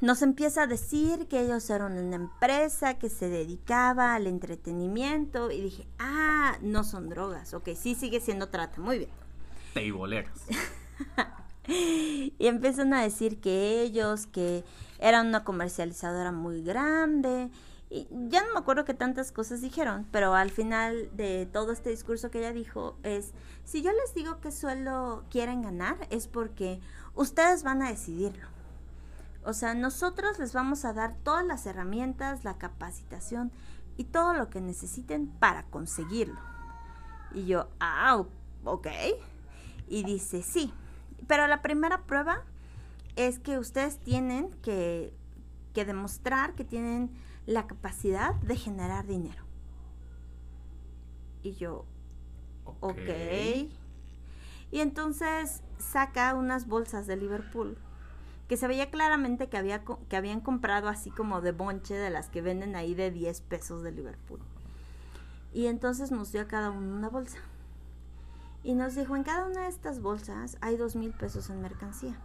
[0.00, 5.60] nos empieza a decir que ellos eran una empresa que se dedicaba al entretenimiento y
[5.60, 9.10] dije, ah, no son drogas, ok, sí sigue siendo trata, muy bien.
[9.74, 10.46] Teiboleras.
[11.68, 14.64] y empiezan a decir que ellos, que
[15.00, 17.50] eran una comercializadora muy grande.
[17.88, 21.90] Y ya no me acuerdo qué tantas cosas dijeron, pero al final de todo este
[21.90, 23.32] discurso que ella dijo es,
[23.64, 26.80] si yo les digo qué sueldo quieren ganar, es porque
[27.14, 28.46] ustedes van a decidirlo.
[29.42, 33.50] O sea, nosotros les vamos a dar todas las herramientas, la capacitación
[33.96, 36.38] y todo lo que necesiten para conseguirlo.
[37.34, 38.22] Y yo, ah,
[38.64, 38.86] ok.
[39.88, 40.72] Y dice, sí,
[41.26, 42.44] pero la primera prueba
[43.16, 45.14] es que ustedes tienen que,
[45.74, 47.10] que demostrar que tienen
[47.46, 49.44] la capacidad de generar dinero.
[51.42, 51.84] Y yo,
[52.80, 52.98] ok.
[54.70, 57.76] Y entonces saca unas bolsas de Liverpool
[58.48, 62.28] que se veía claramente que, había, que habían comprado así como de bonche de las
[62.28, 64.40] que venden ahí de 10 pesos de Liverpool.
[65.52, 67.38] Y entonces nos dio a cada uno una bolsa.
[68.62, 72.18] Y nos dijo, en cada una de estas bolsas hay dos mil pesos en mercancía.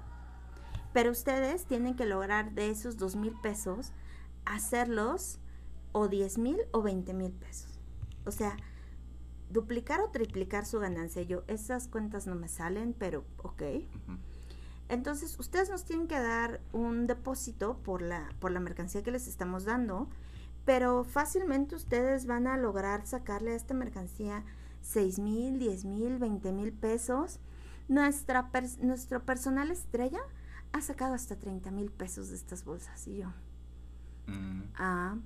[0.95, 3.91] Pero ustedes tienen que lograr de esos dos mil pesos
[4.45, 5.39] hacerlos
[5.91, 7.81] o 10 mil o 20 mil pesos.
[8.23, 8.55] O sea,
[9.49, 11.21] duplicar o triplicar su ganancia.
[11.23, 13.61] Yo, esas cuentas no me salen, pero ok.
[14.87, 19.27] Entonces, ustedes nos tienen que dar un depósito por la, por la mercancía que les
[19.27, 20.07] estamos dando,
[20.63, 24.45] pero fácilmente ustedes van a lograr sacarle a esta mercancía
[24.79, 27.41] 6 mil, 10 mil, 20 mil pesos.
[27.89, 30.21] Nuestra nuestro personal estrella
[30.75, 33.07] ha sacado hasta 30 mil pesos de estas bolsas.
[33.07, 33.29] Y yo,
[34.27, 34.63] mm.
[34.75, 35.17] ah,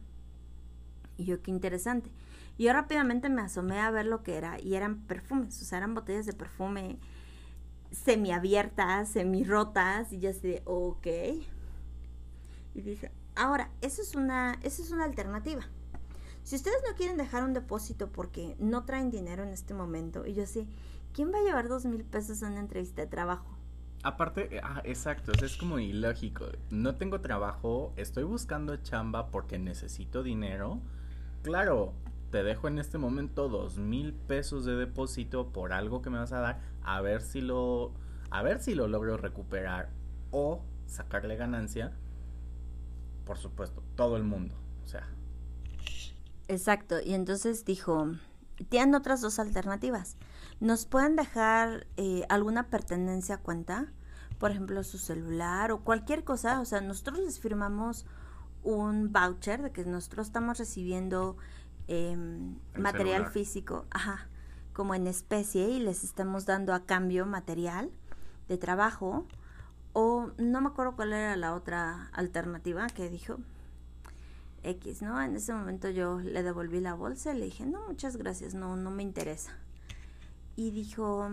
[1.17, 2.11] y yo, qué interesante.
[2.57, 4.59] Y yo rápidamente me asomé a ver lo que era.
[4.59, 6.99] Y eran perfumes, o sea, eran botellas de perfume
[7.91, 10.13] semiabiertas, semi-rotas.
[10.13, 11.07] Y yo así ok.
[12.75, 15.63] Y dije, ahora, eso es una, eso es una alternativa.
[16.43, 20.35] Si ustedes no quieren dejar un depósito porque no traen dinero en este momento, y
[20.35, 20.67] yo sé,
[21.11, 23.58] ¿quién va a llevar dos mil pesos en una entrevista de trabajo?
[24.03, 26.45] Aparte, eh, ah, exacto, es como ilógico.
[26.69, 30.81] No tengo trabajo, estoy buscando chamba porque necesito dinero
[31.41, 31.93] claro,
[32.31, 36.31] te dejo en este momento dos mil pesos de depósito por algo que me vas
[36.31, 37.93] a dar, a ver si lo,
[38.29, 39.89] a ver si lo logro recuperar
[40.31, 41.93] o sacarle ganancia.
[43.25, 45.07] Por supuesto, todo el mundo, o sea.
[46.47, 48.11] Exacto, y entonces dijo,
[48.69, 50.17] tienen otras dos alternativas.
[50.59, 53.91] Nos pueden dejar eh, alguna pertenencia a cuenta,
[54.39, 56.59] por ejemplo, su celular o cualquier cosa.
[56.59, 58.05] O sea, nosotros les firmamos
[58.63, 61.37] un voucher de que nosotros estamos recibiendo
[61.87, 64.27] em, material físico, ajá,
[64.73, 67.89] como en especie y les estamos dando a cambio material
[68.47, 69.25] de trabajo
[69.93, 73.37] o no me acuerdo cuál era la otra alternativa que dijo
[74.63, 75.21] X, ¿no?
[75.21, 78.75] En ese momento yo le devolví la bolsa y le dije, no, muchas gracias, no,
[78.75, 79.57] no me interesa.
[80.59, 81.29] Y dijo,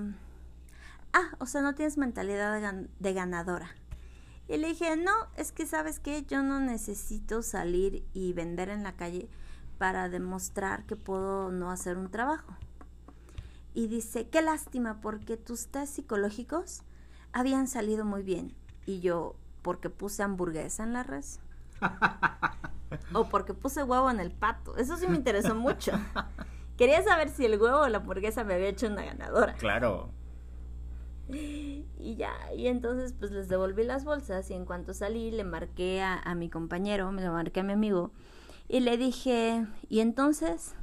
[1.12, 3.68] ah, o sea, no tienes mentalidad de ganadora.
[4.46, 8.84] Y le dije, no, es que sabes que yo no necesito salir y vender en
[8.84, 9.28] la calle
[9.78, 12.56] para demostrar que puedo no hacer un trabajo.
[13.74, 16.82] Y dice, qué lástima, porque tus test psicológicos
[17.32, 18.54] habían salido muy bien.
[18.86, 21.40] Y yo, porque puse hamburguesa en la res.
[23.12, 24.76] o porque puse huevo en el pato.
[24.76, 25.90] Eso sí me interesó mucho.
[26.76, 29.54] Quería saber si el huevo o la hamburguesa me había hecho una ganadora.
[29.54, 30.10] Claro.
[31.28, 36.00] Y ya, y entonces pues les devolví las bolsas y en cuanto salí le marqué
[36.00, 38.12] a, mi compañero, me lo marqué a mi amigo
[38.68, 40.74] y le dije, ¿y entonces?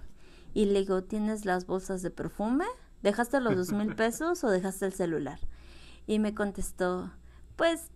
[0.53, 2.65] Y le digo, ¿tienes las bolsas de perfume?
[3.01, 5.39] ¿Dejaste los dos mil pesos o dejaste el celular?
[6.07, 7.11] Y me contestó,
[7.55, 7.89] pues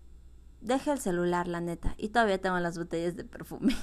[0.61, 3.75] deja el celular, la neta, y todavía tengo las botellas de perfume.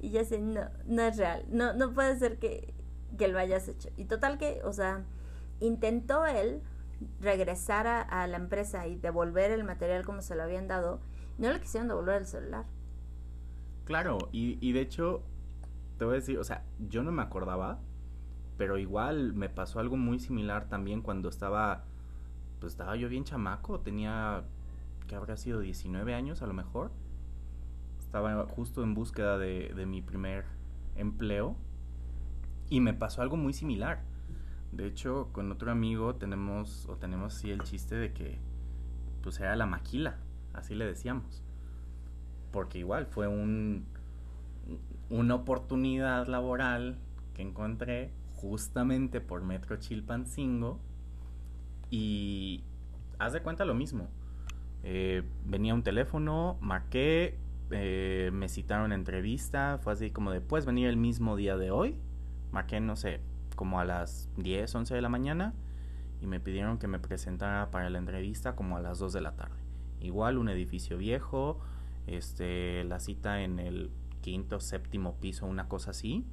[0.00, 2.74] Y ya sé, no, no es real, no, no puede ser que,
[3.16, 3.88] que lo hayas hecho.
[3.96, 5.04] Y total que, o sea,
[5.60, 6.62] intentó él
[7.20, 11.00] regresar a, la empresa y devolver el material como se lo habían dado,
[11.38, 12.64] no le quisieron devolver el celular.
[13.84, 15.22] Claro, y, y de hecho,
[15.98, 17.78] te voy a decir, o sea, yo no me acordaba,
[18.56, 21.84] pero igual me pasó algo muy similar también cuando estaba,
[22.60, 24.44] pues estaba yo bien chamaco, tenía,
[25.06, 26.90] que habrá sido 19 años a lo mejor.
[28.08, 30.46] Estaba justo en búsqueda de, de mi primer
[30.96, 31.56] empleo
[32.70, 34.02] y me pasó algo muy similar
[34.72, 38.38] de hecho, con otro amigo tenemos, o tenemos así el chiste de que,
[39.22, 40.18] pues era la maquila,
[40.52, 41.42] así le decíamos.
[42.52, 43.86] Porque igual fue un,
[45.10, 46.98] una oportunidad laboral
[47.34, 50.78] que encontré justamente por Metro Chilpancingo
[51.90, 52.62] y
[53.18, 54.08] haz de cuenta lo mismo.
[54.84, 57.36] Eh, venía un teléfono, marqué,
[57.70, 62.00] eh, me citaron entrevista, fue así como de, puedes venir el mismo día de hoy.
[62.50, 63.20] Marqué, no sé,
[63.56, 65.54] como a las 10, 11 de la mañana
[66.20, 69.36] y me pidieron que me presentara para la entrevista como a las 2 de la
[69.36, 69.60] tarde.
[70.00, 71.60] Igual un edificio viejo,
[72.06, 76.26] este, la cita en el quinto, séptimo piso, una cosa así.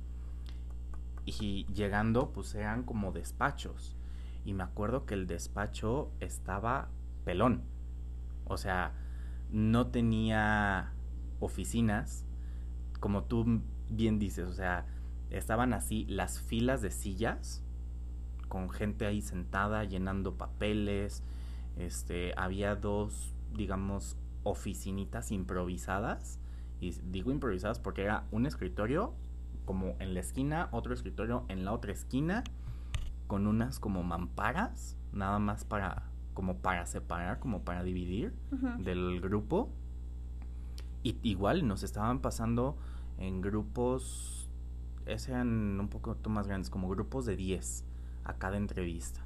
[1.26, 3.95] Y llegando, pues eran como despachos.
[4.43, 6.89] Y me acuerdo que el despacho estaba
[7.24, 7.63] pelón.
[8.45, 8.93] O sea,
[9.52, 10.93] no tenía
[11.39, 12.26] oficinas,
[13.00, 14.86] como tú bien dices, o sea,
[15.30, 17.63] estaban así las filas de sillas
[18.48, 21.24] con gente ahí sentada llenando papeles.
[21.78, 26.39] Este, había dos, digamos, oficinitas improvisadas.
[26.80, 29.13] Y digo improvisadas porque era un escritorio
[29.65, 32.43] como en la esquina, otro escritorio en la otra esquina
[33.28, 38.34] con unas como mamparas, nada más para, como para separar, como para dividir
[38.80, 39.74] del grupo.
[41.06, 42.76] Y igual nos estaban pasando
[43.20, 44.50] en grupos,
[45.06, 47.86] ese eran un poco más grandes, como grupos de 10
[48.24, 49.24] a cada entrevista.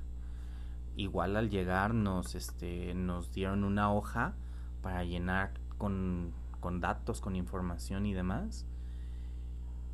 [0.97, 4.33] Igual al llegar nos, este, nos dieron una hoja
[4.81, 8.65] para llenar con, con datos, con información y demás.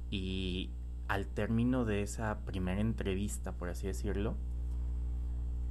[0.09, 0.71] Y
[1.07, 4.35] al término de esa primera entrevista, por así decirlo,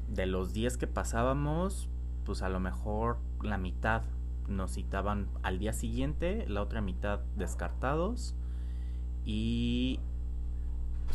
[0.09, 1.89] de los 10 que pasábamos,
[2.25, 4.05] pues a lo mejor la mitad
[4.49, 8.35] nos citaban al día siguiente, la otra mitad descartados
[9.25, 10.01] y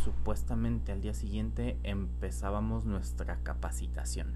[0.03, 4.33] supuestamente al día siguiente empezábamos nuestra capacitación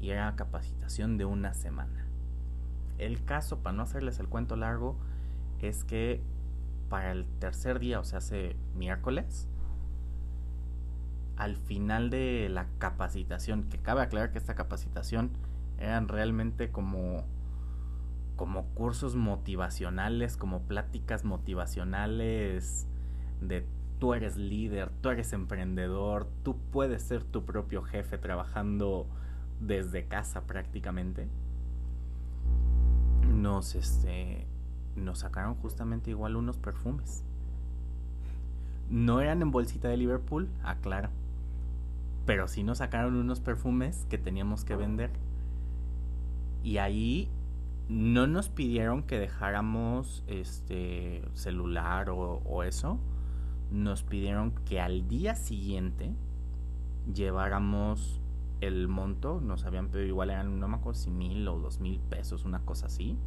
[0.00, 2.06] y era capacitación de una semana.
[2.98, 4.96] El caso, para no hacerles el cuento largo,
[5.66, 6.20] es que
[6.88, 9.48] para el tercer día, o sea, hace miércoles,
[11.36, 15.30] al final de la capacitación, que cabe aclarar que esta capacitación
[15.78, 17.24] eran realmente como
[18.36, 22.86] como cursos motivacionales, como pláticas motivacionales
[23.40, 23.66] de
[23.98, 29.06] tú eres líder, tú eres emprendedor, tú puedes ser tu propio jefe trabajando
[29.60, 31.28] desde casa prácticamente.
[33.32, 34.46] Nos este
[34.96, 37.24] nos sacaron justamente igual unos perfumes.
[38.90, 41.10] No eran en bolsita de Liverpool, aclaro.
[42.26, 45.10] Pero sí nos sacaron unos perfumes que teníamos que vender.
[46.62, 47.28] Y ahí
[47.88, 52.98] no nos pidieron que dejáramos este celular o, eso.
[53.70, 56.14] Nos pidieron que al día siguiente
[57.12, 58.20] lleváramos
[58.60, 59.40] el monto.
[59.40, 62.60] Nos habían pedido igual eran, no me acuerdo si mil o dos mil pesos, una
[62.60, 63.18] cosa así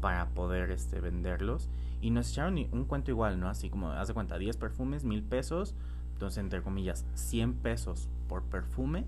[0.00, 1.68] para poder este, venderlos.
[2.00, 3.48] Y nos echaron un cuento igual, ¿no?
[3.48, 5.74] Así como, haz de cuenta, 10 perfumes, mil pesos.
[6.14, 9.04] Entonces, entre comillas, 100 pesos por perfume.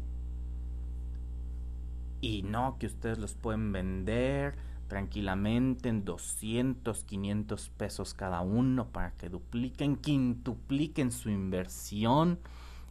[2.23, 4.55] Y no, que ustedes los pueden vender
[4.87, 12.39] tranquilamente en 200, 500 pesos cada uno para que dupliquen, quintupliquen su inversión.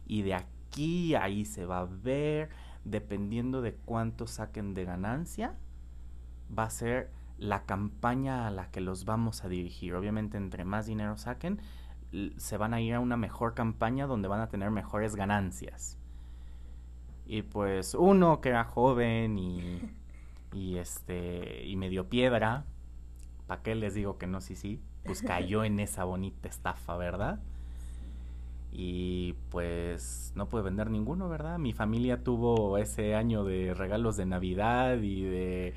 [0.06, 2.50] Y de aquí ahí se va a ver,
[2.84, 5.54] dependiendo de cuánto saquen de ganancia,
[6.56, 9.94] va a ser la campaña a la que los vamos a dirigir.
[9.94, 11.58] Obviamente, entre más dinero saquen,
[12.36, 15.98] se van a ir a una mejor campaña donde van a tener mejores ganancias.
[17.26, 19.80] Y pues uno que era joven y,
[20.52, 22.64] y este y medio piedra,
[23.46, 24.80] ¿para qué les digo que no sí sí?
[25.04, 27.40] Pues cayó en esa bonita estafa, ¿verdad?
[28.70, 31.58] Y pues no pude vender ninguno, ¿verdad?
[31.58, 35.74] Mi familia tuvo ese año de regalos de Navidad y de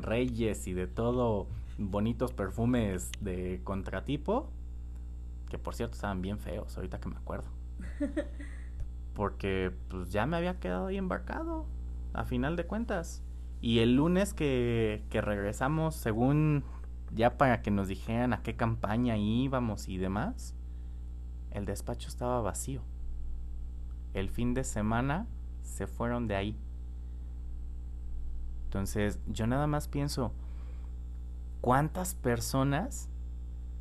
[0.00, 4.50] reyes y de todo bonitos perfumes de contratipo,
[5.48, 7.48] que por cierto estaban bien feos, ahorita que me acuerdo.
[9.18, 11.66] Porque pues ya me había quedado ahí embarcado,
[12.12, 13.20] a final de cuentas.
[13.60, 16.62] Y el lunes que, que regresamos, según
[17.12, 20.54] ya para que nos dijeran a qué campaña íbamos y demás,
[21.50, 22.82] el despacho estaba vacío.
[24.14, 25.26] El fin de semana
[25.62, 26.56] se fueron de ahí.
[28.66, 30.32] Entonces, yo nada más pienso,
[31.60, 33.08] ¿cuántas personas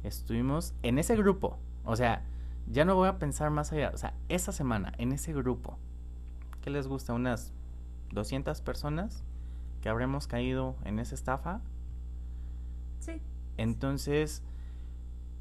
[0.01, 1.59] estuvimos en ese grupo?
[1.83, 2.25] O sea,
[2.69, 3.91] ya no voy a pensar más allá.
[3.93, 5.77] O sea, esa semana, en ese grupo,
[6.61, 7.13] ¿qué les gusta?
[7.13, 7.53] ¿Unas
[8.11, 9.23] 200 personas
[9.81, 11.61] que habremos caído en esa estafa?
[12.99, 13.21] Sí.
[13.57, 14.43] Entonces,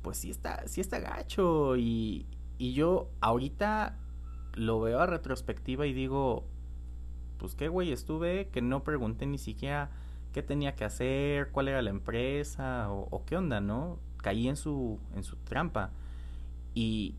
[0.02, 1.76] pues sí está, sí está gacho.
[1.76, 2.26] Y,
[2.58, 3.98] y yo ahorita
[4.54, 6.46] lo veo a retrospectiva y digo,
[7.38, 9.90] pues qué güey estuve, que no pregunté ni siquiera
[10.32, 13.98] qué tenía que hacer, cuál era la empresa o, qué onda, ¿no?
[14.18, 15.92] Caí en su, en su trampa.
[16.76, 17.16] Y,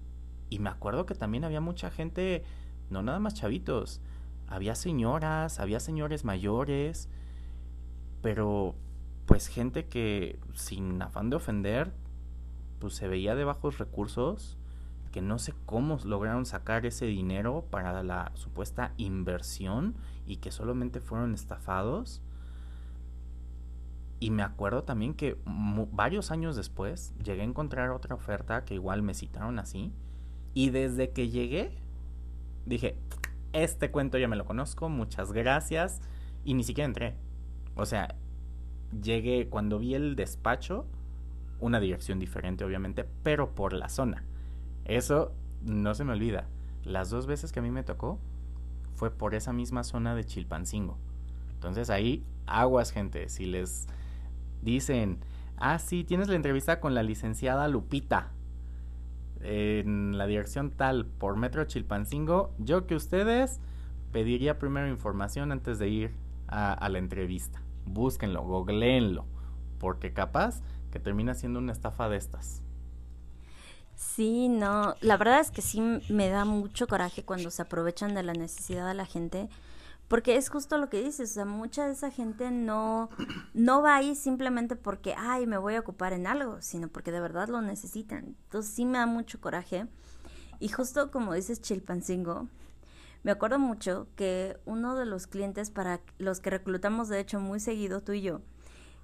[0.49, 2.45] y me acuerdo que también había mucha gente,
[2.89, 3.99] no nada más chavitos,
[4.47, 7.09] había señoras, había señores mayores,
[8.21, 8.75] pero
[9.25, 11.91] pues gente que sin afán de ofender,
[12.79, 14.57] pues se veía de bajos recursos
[15.11, 20.99] que no sé cómo lograron sacar ese dinero para la supuesta inversión y que solamente
[20.99, 22.21] fueron estafados.
[24.19, 29.03] Y me acuerdo también que varios años después llegué a encontrar otra oferta que igual
[29.03, 29.93] me citaron así.
[30.53, 31.71] Y desde que llegué,
[32.65, 32.97] dije,
[33.53, 36.01] este cuento ya me lo conozco, muchas gracias.
[36.43, 37.15] Y ni siquiera entré.
[37.75, 38.15] O sea,
[39.03, 40.87] llegué cuando vi el despacho,
[41.59, 44.23] una dirección diferente obviamente, pero por la zona.
[44.85, 45.31] Eso
[45.63, 46.47] no se me olvida.
[46.83, 48.19] Las dos veces que a mí me tocó
[48.95, 50.97] fue por esa misma zona de Chilpancingo.
[51.53, 53.29] Entonces ahí, aguas, gente.
[53.29, 53.87] Si les
[54.61, 55.19] dicen,
[55.57, 58.31] ah, sí, tienes la entrevista con la licenciada Lupita.
[59.41, 63.59] en la dirección tal por Metro Chilpancingo, yo que ustedes
[64.11, 66.11] pediría primero información antes de ir
[66.47, 67.61] a, la entrevista.
[67.85, 69.25] Búsquenlo, googleenlo,
[69.79, 72.63] porque capaz que termina siendo una estafa de estas.
[73.95, 78.23] Sí, no, la verdad es que sí me da mucho coraje cuando se aprovechan de
[78.23, 79.49] la necesidad de la gente,
[80.07, 83.09] porque es justo lo que dices, o sea, mucha de esa gente no,
[83.53, 87.19] no va ahí simplemente porque, ay, me voy a ocupar en algo, sino porque de
[87.19, 88.35] verdad lo necesitan.
[88.43, 89.87] Entonces sí me da mucho coraje.
[90.59, 92.47] Y justo como dices Chilpancingo,
[93.23, 97.59] me acuerdo mucho que uno de los clientes para los que reclutamos, de hecho, muy
[97.59, 98.41] seguido, tú y yo,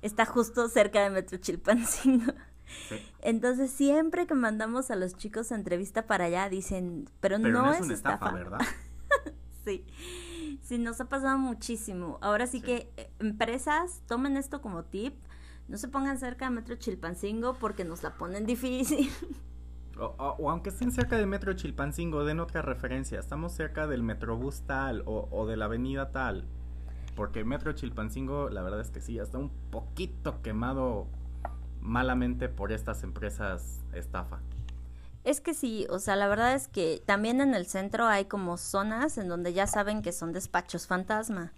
[0.02, 2.32] está justo cerca de Metro Chilpancingo.
[3.22, 7.82] Entonces, siempre que mandamos a los chicos a entrevista para allá, dicen, pero, no, es,
[7.82, 8.62] una estafa, ¿verdad?
[9.66, 9.86] sí.
[10.64, 12.18] Sí, nos ha pasado muchísimo.
[12.22, 15.14] Ahora sí, que eh, empresas tomen esto como tip.
[15.68, 19.10] No se pongan cerca de Metro Chilpancingo porque nos la ponen difícil.
[19.96, 23.20] O, aunque estén cerca de Metro Chilpancingo, den otra referencia.
[23.20, 26.48] Estamos cerca del Metrobús tal o, o de la avenida tal.
[27.16, 31.08] Porque Metro Chilpancingo, la verdad es que sí, está un poquito quemado
[31.80, 34.40] malamente por estas empresas estafa.
[35.24, 38.58] Es que sí, o sea, la verdad es que también en el centro hay como
[38.58, 41.54] zonas en donde ya saben que son despachos fantasma.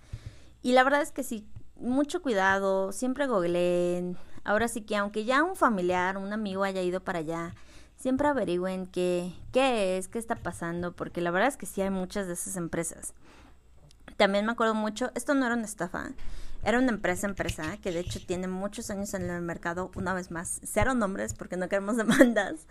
[0.61, 4.17] Y la verdad es que sí, mucho cuidado, siempre googleen.
[4.43, 7.55] Ahora sí que aunque ya un familiar, un amigo haya ido para allá,
[7.95, 11.89] siempre averigüen qué, qué es, qué está pasando, porque la verdad es que sí hay
[11.89, 13.13] muchas de esas empresas.
[14.17, 16.11] También me acuerdo mucho, esto no era una estafa,
[16.63, 20.31] era una empresa empresa que de hecho tiene muchos años en el mercado, una vez
[20.31, 22.67] más, cero nombres porque no queremos demandas,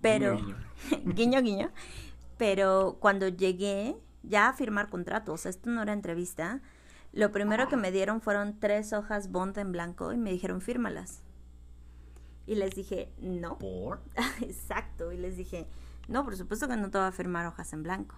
[0.00, 0.38] pero
[1.04, 1.70] guiño guiño,
[2.38, 6.60] pero cuando llegué ya a firmar contratos, esto no era entrevista,
[7.12, 11.22] lo primero que me dieron fueron tres hojas bond en blanco y me dijeron fírmalas.
[12.46, 13.58] Y les dije, no.
[13.58, 14.00] ¿Por?
[14.40, 15.12] Exacto.
[15.12, 15.68] Y les dije,
[16.08, 18.16] no, por supuesto que no te va a firmar hojas en blanco.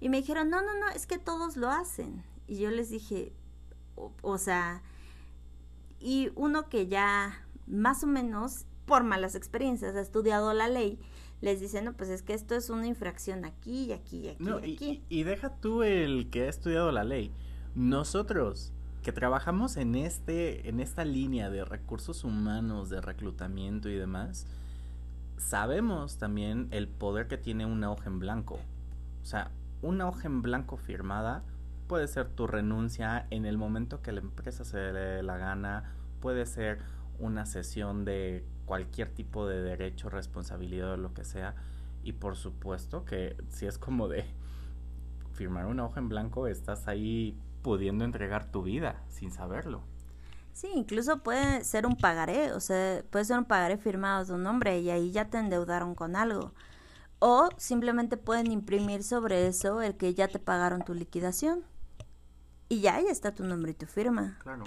[0.00, 2.24] Y me dijeron, no, no, no, es que todos lo hacen.
[2.46, 3.32] Y yo les dije,
[4.22, 4.82] o, sea,
[5.98, 10.98] y uno que ya más o menos, por malas experiencias, ha estudiado la ley,
[11.40, 14.44] les dice, no, pues es que esto es una infracción aquí y aquí y aquí.
[14.44, 15.04] y, aquí.
[15.08, 17.30] y deja tú el que ha estudiado la ley.
[17.76, 18.72] Nosotros
[19.04, 24.48] que trabajamos en este en esta línea de recursos humanos, de reclutamiento y demás,
[25.36, 28.58] sabemos también el poder que tiene una hoja en blanco.
[29.22, 31.44] O sea, una hoja en blanco firmada
[31.86, 35.94] puede ser tu renuncia en el momento que la empresa se le dé la gana,
[36.20, 36.80] puede ser
[37.20, 41.56] una sesión de cualquier tipo de derecho, responsabilidad o lo que sea.
[42.04, 44.24] Y por supuesto que si es como de
[45.32, 49.82] firmar una hoja en blanco, estás ahí pudiendo entregar tu vida sin saberlo.
[50.52, 54.38] Sí, incluso puede ser un pagaré, o sea, puede ser un pagaré firmado a tu
[54.38, 56.52] nombre y ahí ya te endeudaron con algo.
[57.18, 61.64] O simplemente pueden imprimir sobre eso el que ya te pagaron tu liquidación.
[62.68, 64.38] Y ya ahí está tu nombre y tu firma.
[64.44, 64.62] Claro.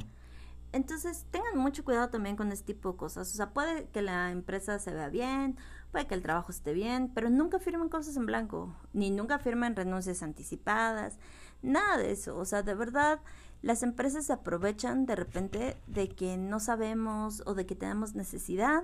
[0.73, 3.31] Entonces, tengan mucho cuidado también con este tipo de cosas.
[3.31, 5.57] O sea, puede que la empresa se vea bien,
[5.91, 9.75] puede que el trabajo esté bien, pero nunca firmen cosas en blanco, ni nunca firmen
[9.75, 11.19] renuncias anticipadas,
[11.63, 12.37] Nada de eso.
[12.37, 13.19] O sea, de verdad,
[13.61, 18.83] las empresas se aprovechan de repente de que no sabemos o de que tenemos necesidad.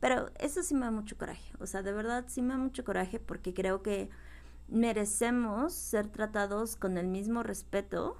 [0.00, 1.52] Pero eso sí me da mucho coraje.
[1.60, 4.08] O sea, de verdad sí me da mucho coraje porque creo que
[4.68, 8.16] merecemos ser tratados con el mismo respeto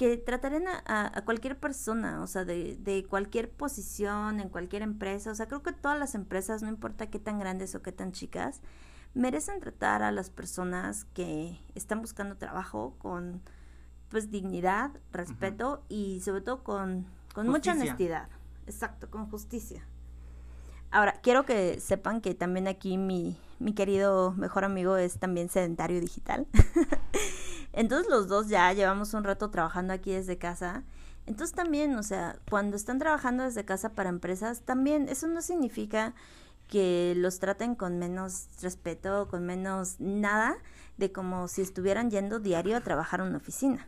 [0.00, 5.30] que tratarían a, a, cualquier persona, o sea, de, de, cualquier posición, en cualquier empresa.
[5.30, 8.10] O sea, creo que todas las empresas, no importa qué tan grandes o qué tan
[8.10, 8.62] chicas,
[9.12, 13.42] merecen tratar a las personas que están buscando trabajo con
[14.08, 18.30] pues dignidad, respeto y sobre todo con, con mucha honestidad.
[18.66, 19.86] Exacto, con justicia.
[20.90, 26.00] Ahora, quiero que sepan que también aquí mi, mi querido mejor amigo es también sedentario
[26.00, 26.46] digital.
[27.72, 30.84] Entonces los dos ya llevamos un rato trabajando aquí desde casa.
[31.26, 36.14] Entonces también, o sea, cuando están trabajando desde casa para empresas, también eso no significa
[36.66, 40.56] que los traten con menos respeto, con menos nada
[40.98, 43.86] de como si estuvieran yendo diario a trabajar en una oficina.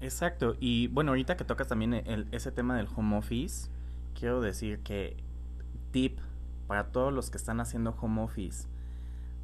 [0.00, 1.94] Exacto, y bueno, ahorita que tocas también
[2.30, 3.68] ese tema del home office,
[4.14, 5.16] quiero decir que
[5.90, 6.20] tip
[6.66, 8.68] para todos los que están haciendo home office,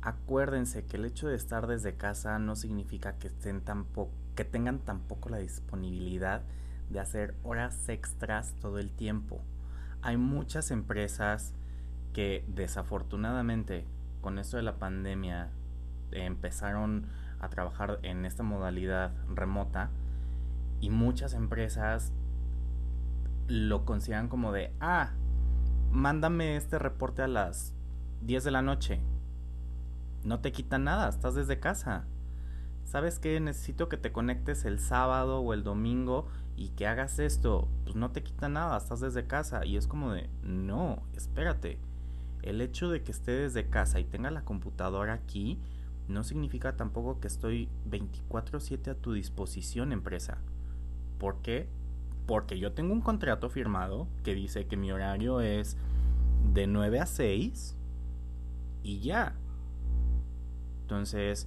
[0.05, 4.81] acuérdense que el hecho de estar desde casa no significa que estén tampoco que tengan
[4.81, 6.43] tampoco la disponibilidad
[6.91, 9.41] de hacer horas extras todo el tiempo.
[10.03, 11.55] Hay muchas empresas
[12.13, 13.87] que desafortunadamente
[14.21, 15.51] con esto de la pandemia
[16.11, 17.07] empezaron
[17.41, 19.91] a trabajar en esta modalidad remota
[20.81, 22.13] y muchas empresas
[23.47, 25.13] lo consideran como de, ah,
[25.91, 27.73] mándame este reporte a las
[28.23, 29.01] 10 de la noche.
[30.25, 32.07] No te quita nada, estás desde casa.
[32.85, 33.39] ¿Sabes qué?
[33.41, 37.69] Necesito que te conectes el sábado o el domingo y que hagas esto.
[37.85, 39.67] Pues no te quita nada, estás desde casa.
[39.67, 41.79] Y es como de, no, espérate.
[42.43, 45.59] El hecho de que esté desde casa y tenga la computadora aquí
[46.09, 50.39] no significa tampoco que estoy 24/7 a tu disposición, empresa.
[51.19, 51.69] ¿Por qué?
[52.27, 55.77] Porque yo tengo un contrato firmado que dice que mi horario es
[56.53, 57.77] de 9 a 6
[58.83, 59.35] y ya.
[60.85, 61.47] Entonces,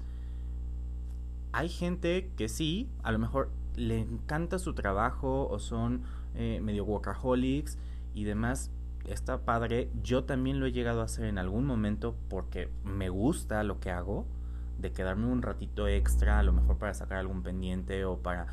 [1.51, 6.01] hay gente que sí, a lo mejor le encanta su trabajo o son
[6.33, 7.77] eh, medio workaholics
[8.15, 8.71] y demás.
[9.05, 9.91] Está padre.
[10.03, 13.91] Yo también lo he llegado a hacer en algún momento porque me gusta lo que
[13.91, 14.25] hago.
[14.79, 18.47] De quedarme un ratito extra, a lo mejor para sacar algún pendiente o para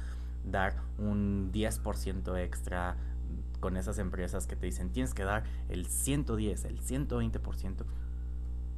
[0.45, 2.97] dar un 10% extra
[3.61, 7.85] con esas empresas que te dicen tienes que dar el 110, el 120%.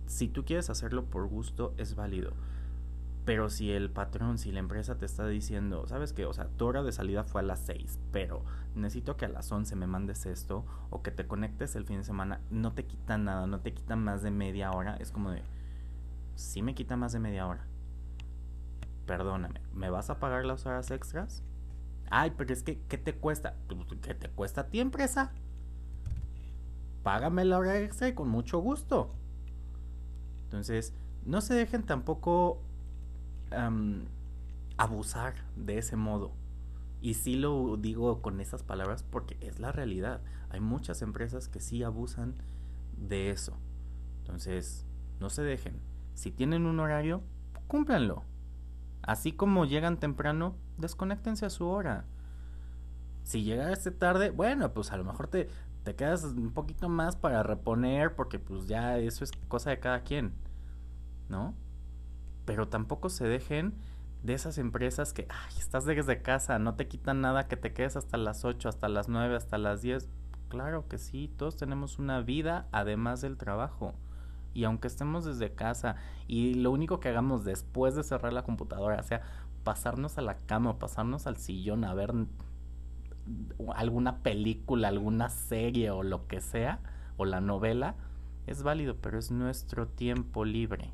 [0.07, 2.33] Si tú quieres hacerlo por gusto, es válido.
[3.25, 6.27] Pero si el patrón, si la empresa te está diciendo, ¿sabes qué?
[6.27, 8.45] O sea, tu hora de salida fue a las 6, pero
[8.77, 12.05] necesito que a las 11 me mandes esto o que te conectes el fin de
[12.05, 14.97] semana, no te quita nada, no te quita más de media hora.
[14.99, 15.43] Es como de,
[16.37, 17.67] sí me quita más de media hora.
[19.07, 21.43] Perdóname, ¿me vas a pagar las horas extras?
[22.11, 23.57] Ay, pero es que, ¿qué te cuesta?
[23.67, 25.33] Pues, ¿Qué te cuesta a ti, empresa?
[27.03, 29.13] Págame la hora extra y con mucho gusto.
[30.47, 30.95] Entonces,
[31.25, 32.63] no se dejen tampoco
[34.77, 36.33] abusar de ese modo.
[37.01, 40.21] Y sí lo digo con esas palabras porque es la realidad.
[40.51, 42.35] Hay muchas empresas que sí abusan
[42.97, 43.57] de eso.
[44.21, 44.87] Entonces,
[45.21, 45.81] no se dejen.
[46.15, 47.23] Si tienen un horario,
[47.67, 48.23] cúmplanlo.
[49.03, 52.05] Así como llegan temprano, desconéctense a su hora.
[53.23, 55.49] Si llegaste tarde, bueno, pues a lo mejor te,
[55.87, 60.03] te quedas un poquito más para reponer porque pues ya eso es cosa de cada
[60.03, 60.35] quien.
[61.29, 61.55] ¿No?
[62.47, 63.75] pero tampoco se dejen
[64.23, 67.97] de esas empresas que, ay, estás desde casa, no te quitan nada, que te quedes
[67.97, 70.09] hasta las 8, hasta las 9, hasta las 10.
[70.49, 73.95] Claro que sí, todos tenemos una vida además del trabajo.
[74.55, 79.03] Y aunque estemos desde casa y lo único que hagamos después de cerrar la computadora
[79.03, 79.23] sea
[79.65, 82.15] pasarnos a la cama pasarnos al sillón a ver
[83.75, 86.81] alguna película, alguna serie o lo que sea,
[87.17, 87.95] o la novela,
[88.47, 90.93] es válido, pero es nuestro tiempo libre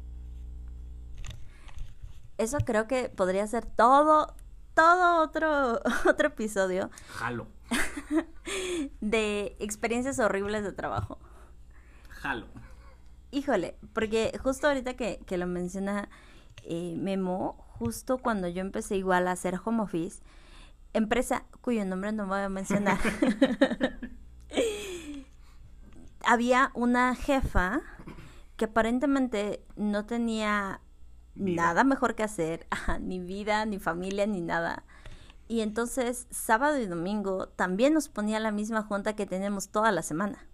[2.42, 4.34] eso creo que podría ser todo,
[4.74, 6.90] todo otro, otro episodio.
[7.14, 7.46] Jalo.
[9.00, 11.18] de experiencias horribles de trabajo.
[12.08, 12.46] Jalo.
[13.30, 16.10] Híjole, porque justo ahorita que, lo menciona
[16.64, 20.22] eh, Memo, justo cuando yo empecé igual a hacer home office,
[20.92, 22.98] empresa cuyo nombre no voy a mencionar,
[26.24, 27.80] había una jefa
[28.56, 30.80] que aparentemente no tenía
[31.34, 32.66] nada mejor que hacer,
[33.00, 34.84] ni vida, ni familia, ni nada.
[35.48, 40.02] Y entonces sábado y domingo también nos ponía la misma junta que tenemos toda la
[40.02, 40.46] semana.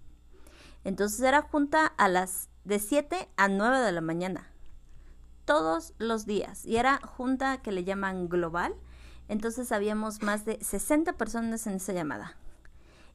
[0.85, 4.51] Entonces era junta a las de 7 a 9 de la mañana.
[5.45, 6.67] Todos los días.
[6.67, 8.75] Y era junta que le llaman global.
[9.29, 12.37] Entonces habíamos más de 60 personas en esa llamada.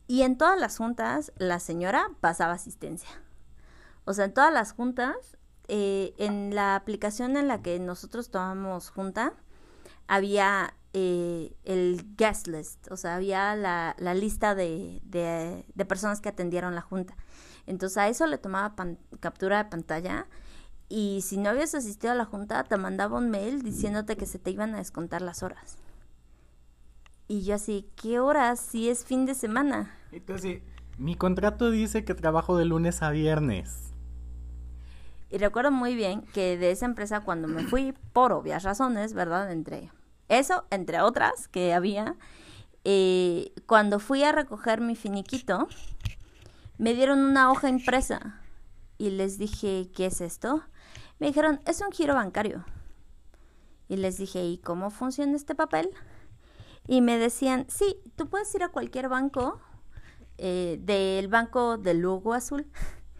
[0.08, 3.10] Y en todas las juntas la señora pasaba asistencia.
[4.06, 5.38] O sea, en todas las juntas
[5.70, 9.34] eh, en la aplicación en la que nosotros tomamos junta,
[10.08, 16.76] había eh, el guest list, o sea, había la, lista de, de, personas que atendieron
[16.76, 17.16] la junta.
[17.66, 18.76] Entonces a eso le tomaba
[19.22, 20.28] captura de pantalla
[20.90, 24.40] y si no habías asistido a la junta, te mandaba un mail diciéndote que se
[24.40, 25.78] te iban a descontar las horas.
[27.28, 29.96] Y yo así, ¿qué horas si es fin de semana?
[30.12, 30.62] Entonces,
[30.98, 33.94] mi contrato dice que trabajo de lunes a viernes.
[35.30, 39.52] Y recuerdo muy bien que de esa empresa cuando me fui, por obvias razones, ¿verdad?
[39.52, 39.90] Entre
[40.30, 42.18] eso, entre otras que había,
[42.84, 45.68] eh, cuando fui a recoger mi finiquito,
[46.78, 48.42] me dieron una hoja impresa
[48.98, 50.64] y les dije, ¿qué es esto?
[51.20, 52.66] Me dijeron, es un giro bancario.
[53.88, 55.90] Y les dije, ¿y cómo funciona este papel?
[56.88, 59.60] Y me decían, sí, tú puedes ir a cualquier banco,
[60.38, 62.68] eh, del banco del logo azul,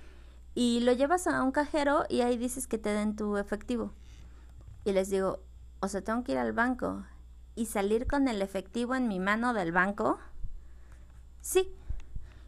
[0.56, 3.94] y lo llevas a un cajero y ahí dices que te den tu efectivo.
[4.86, 5.40] Y les digo,
[5.80, 7.06] o sea, tengo que ir al banco
[7.56, 10.20] y salir con el efectivo en mi mano del banco.
[11.42, 11.74] Sí.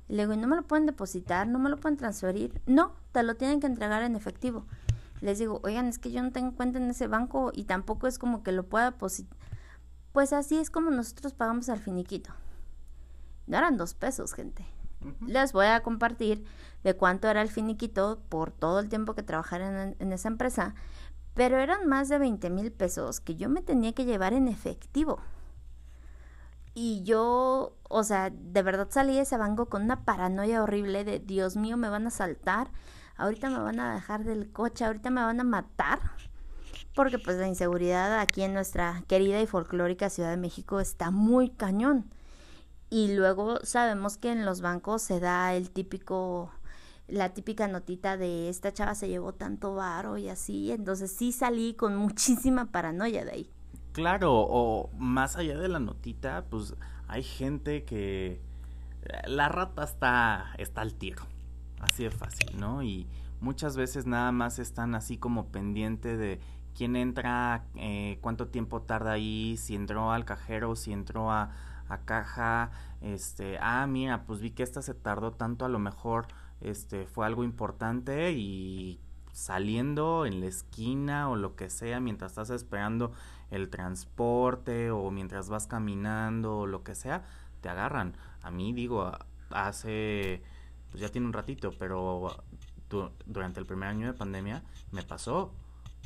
[0.07, 1.47] Y le digo, ¿y no me lo pueden depositar?
[1.47, 2.61] ¿No me lo pueden transferir?
[2.65, 4.65] No, te lo tienen que entregar en efectivo.
[5.21, 8.19] Les digo, oigan, es que yo no tengo cuenta en ese banco y tampoco es
[8.19, 9.37] como que lo pueda depositar.
[10.15, 12.31] Pues así es como nosotros pagamos al finiquito.
[13.47, 14.65] No eran dos pesos, gente
[15.27, 16.45] Les voy a compartir
[16.85, 20.73] de cuánto era el finiquito por todo el tiempo que trabajara en, en esa empresa,
[21.33, 25.19] pero eran más de 20 mil pesos que yo me tenía que llevar en efectivo.
[26.73, 31.19] Y yo, o sea, de verdad salí de ese banco con una paranoia horrible de,
[31.19, 32.71] Dios mío, me van a saltar,
[33.17, 35.99] ahorita me van a dejar del coche, ahorita me van a matar.
[36.95, 41.49] Porque pues la inseguridad aquí en nuestra querida y folclórica Ciudad de México está muy
[41.49, 42.05] cañón.
[42.89, 46.51] Y luego sabemos que en los bancos se da el típico,
[47.07, 50.71] la típica notita de esta chava se llevó tanto varo y así.
[50.71, 53.49] Entonces sí salí con muchísima paranoia de ahí.
[53.91, 56.75] Claro, o más allá de la notita, pues
[57.07, 58.41] hay gente que
[59.27, 61.23] la rata está, está al tiro,
[61.79, 62.83] así de fácil, ¿no?
[62.83, 63.07] Y
[63.39, 66.39] muchas veces nada más están así como pendiente de
[66.75, 71.51] quién entra, eh, cuánto tiempo tarda ahí, si entró al cajero, si entró a,
[71.87, 72.71] a caja,
[73.01, 76.27] este, ah, mira, pues vi que esta se tardó tanto, a lo mejor
[76.61, 78.99] este fue algo importante y
[79.31, 83.11] saliendo en la esquina o lo que sea mientras estás esperando
[83.51, 87.25] el transporte o mientras vas caminando o lo que sea,
[87.61, 88.15] te agarran.
[88.41, 89.11] A mí digo,
[89.49, 90.41] hace,
[90.89, 92.43] pues ya tiene un ratito, pero
[93.25, 95.53] durante el primer año de pandemia me pasó.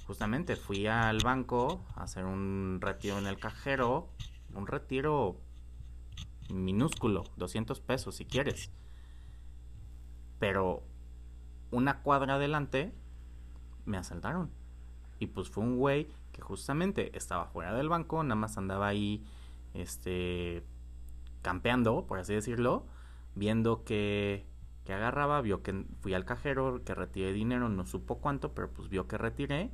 [0.09, 4.09] Justamente fui al banco a hacer un retiro en el cajero,
[4.55, 5.39] un retiro
[6.49, 8.71] minúsculo, 200 pesos si quieres.
[10.39, 10.81] Pero
[11.69, 12.91] una cuadra adelante
[13.85, 14.49] me asaltaron.
[15.19, 19.23] Y pues fue un güey que justamente estaba fuera del banco, nada más andaba ahí,
[19.75, 20.63] este,
[21.43, 22.87] campeando, por así decirlo,
[23.35, 24.47] viendo que,
[24.85, 28.89] que agarraba, vio que fui al cajero, que retiré dinero, no supo cuánto, pero pues
[28.89, 29.69] vio que retiré,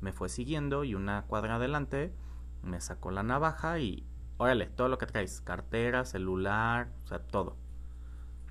[0.00, 2.12] me fue siguiendo y una cuadra adelante
[2.62, 7.56] me sacó la navaja y, órale, todo lo que traes, cartera, celular, o sea, todo.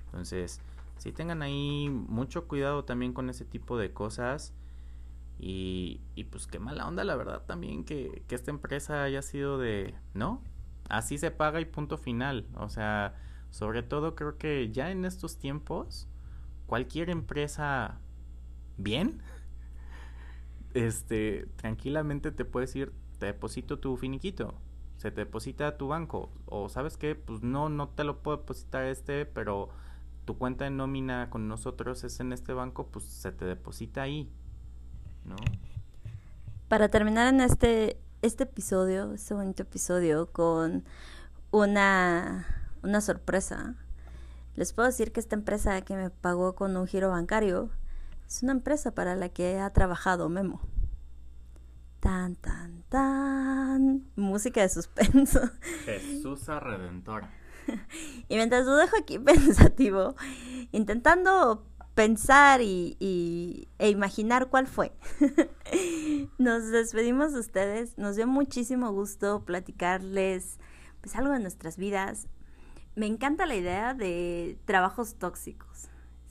[0.06, 0.60] Entonces,
[0.98, 4.54] si tengan ahí mucho cuidado también con ese tipo de cosas.
[5.40, 9.56] Y, y pues qué mala onda, la verdad, también que, que esta empresa haya sido
[9.56, 10.42] de, ¿no?
[10.88, 12.48] Así se paga y punto final.
[12.56, 13.14] O sea,
[13.50, 16.08] sobre todo creo que ya en estos tiempos,
[16.66, 18.00] cualquier empresa
[18.78, 19.22] bien,
[20.74, 24.54] este, tranquilamente te puedes ir, te deposito tu finiquito,
[24.96, 28.38] se te deposita a tu banco, o sabes qué, pues no, no te lo puedo
[28.38, 29.70] depositar este, pero
[30.24, 34.30] tu cuenta de nómina con nosotros es en este banco, pues se te deposita ahí.
[36.68, 40.84] Para terminar en este, este episodio, este bonito episodio, con
[41.50, 42.46] una,
[42.82, 43.74] una sorpresa,
[44.54, 47.70] les puedo decir que esta empresa que me pagó con un giro bancario
[48.28, 50.60] es una empresa para la que ha trabajado Memo.
[52.00, 54.04] Tan, tan, tan.
[54.16, 55.40] Música de suspenso.
[55.86, 57.32] Jesús Redentora.
[58.28, 60.14] y mientras lo dejo aquí pensativo,
[60.72, 64.92] intentando pensar y, e imaginar cuál fue.
[66.38, 67.96] nos despedimos de ustedes.
[67.96, 70.58] Nos dio muchísimo gusto platicarles
[71.00, 72.28] pues algo de nuestras vidas.
[72.94, 75.88] Me encanta la idea de trabajos tóxicos.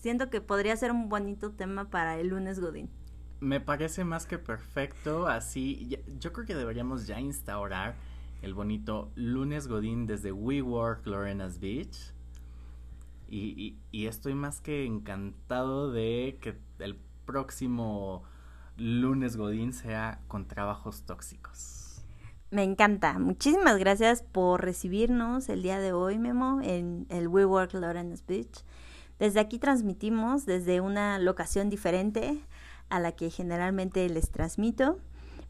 [0.08, 2.90] Siento que podría ser un bonito tema para el lunes Godín.
[3.42, 5.28] Me parece más que perfecto.
[5.28, 7.94] Así, yo creo que deberíamos ya instaurar
[8.42, 12.14] el bonito lunes Godín desde WeWork Lorena's Beach
[13.28, 18.24] y, estoy más que encantado de que el próximo
[18.78, 22.02] lunes Godín sea con trabajos tóxicos.
[22.50, 23.20] Me encanta.
[23.20, 28.64] Muchísimas gracias por recibirnos el día de hoy, Memo, en el WeWork Lawrence Beach.
[29.20, 32.40] Desde aquí transmitimos desde una locación diferente
[32.90, 35.00] a la que generalmente les transmito,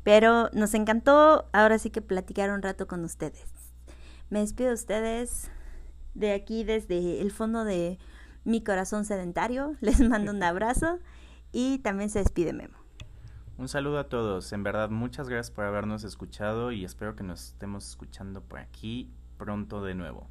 [0.03, 3.45] pero nos encantó ahora sí que platicar un rato con ustedes.
[4.29, 5.49] Me despido de ustedes
[6.13, 7.97] de aquí desde el fondo de
[8.43, 9.75] mi corazón sedentario.
[9.81, 10.99] Les mando un abrazo
[11.51, 12.77] y también se despide Memo.
[13.57, 14.53] Un saludo a todos.
[14.53, 19.11] En verdad, muchas gracias por habernos escuchado y espero que nos estemos escuchando por aquí
[19.37, 20.27] pronto de nuevo.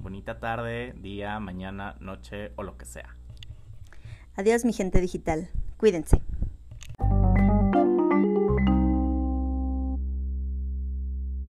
[0.00, 3.16] Bonita tarde, día, mañana, noche o lo que sea.
[4.36, 5.48] Adiós mi gente digital.
[5.76, 6.20] Cuídense.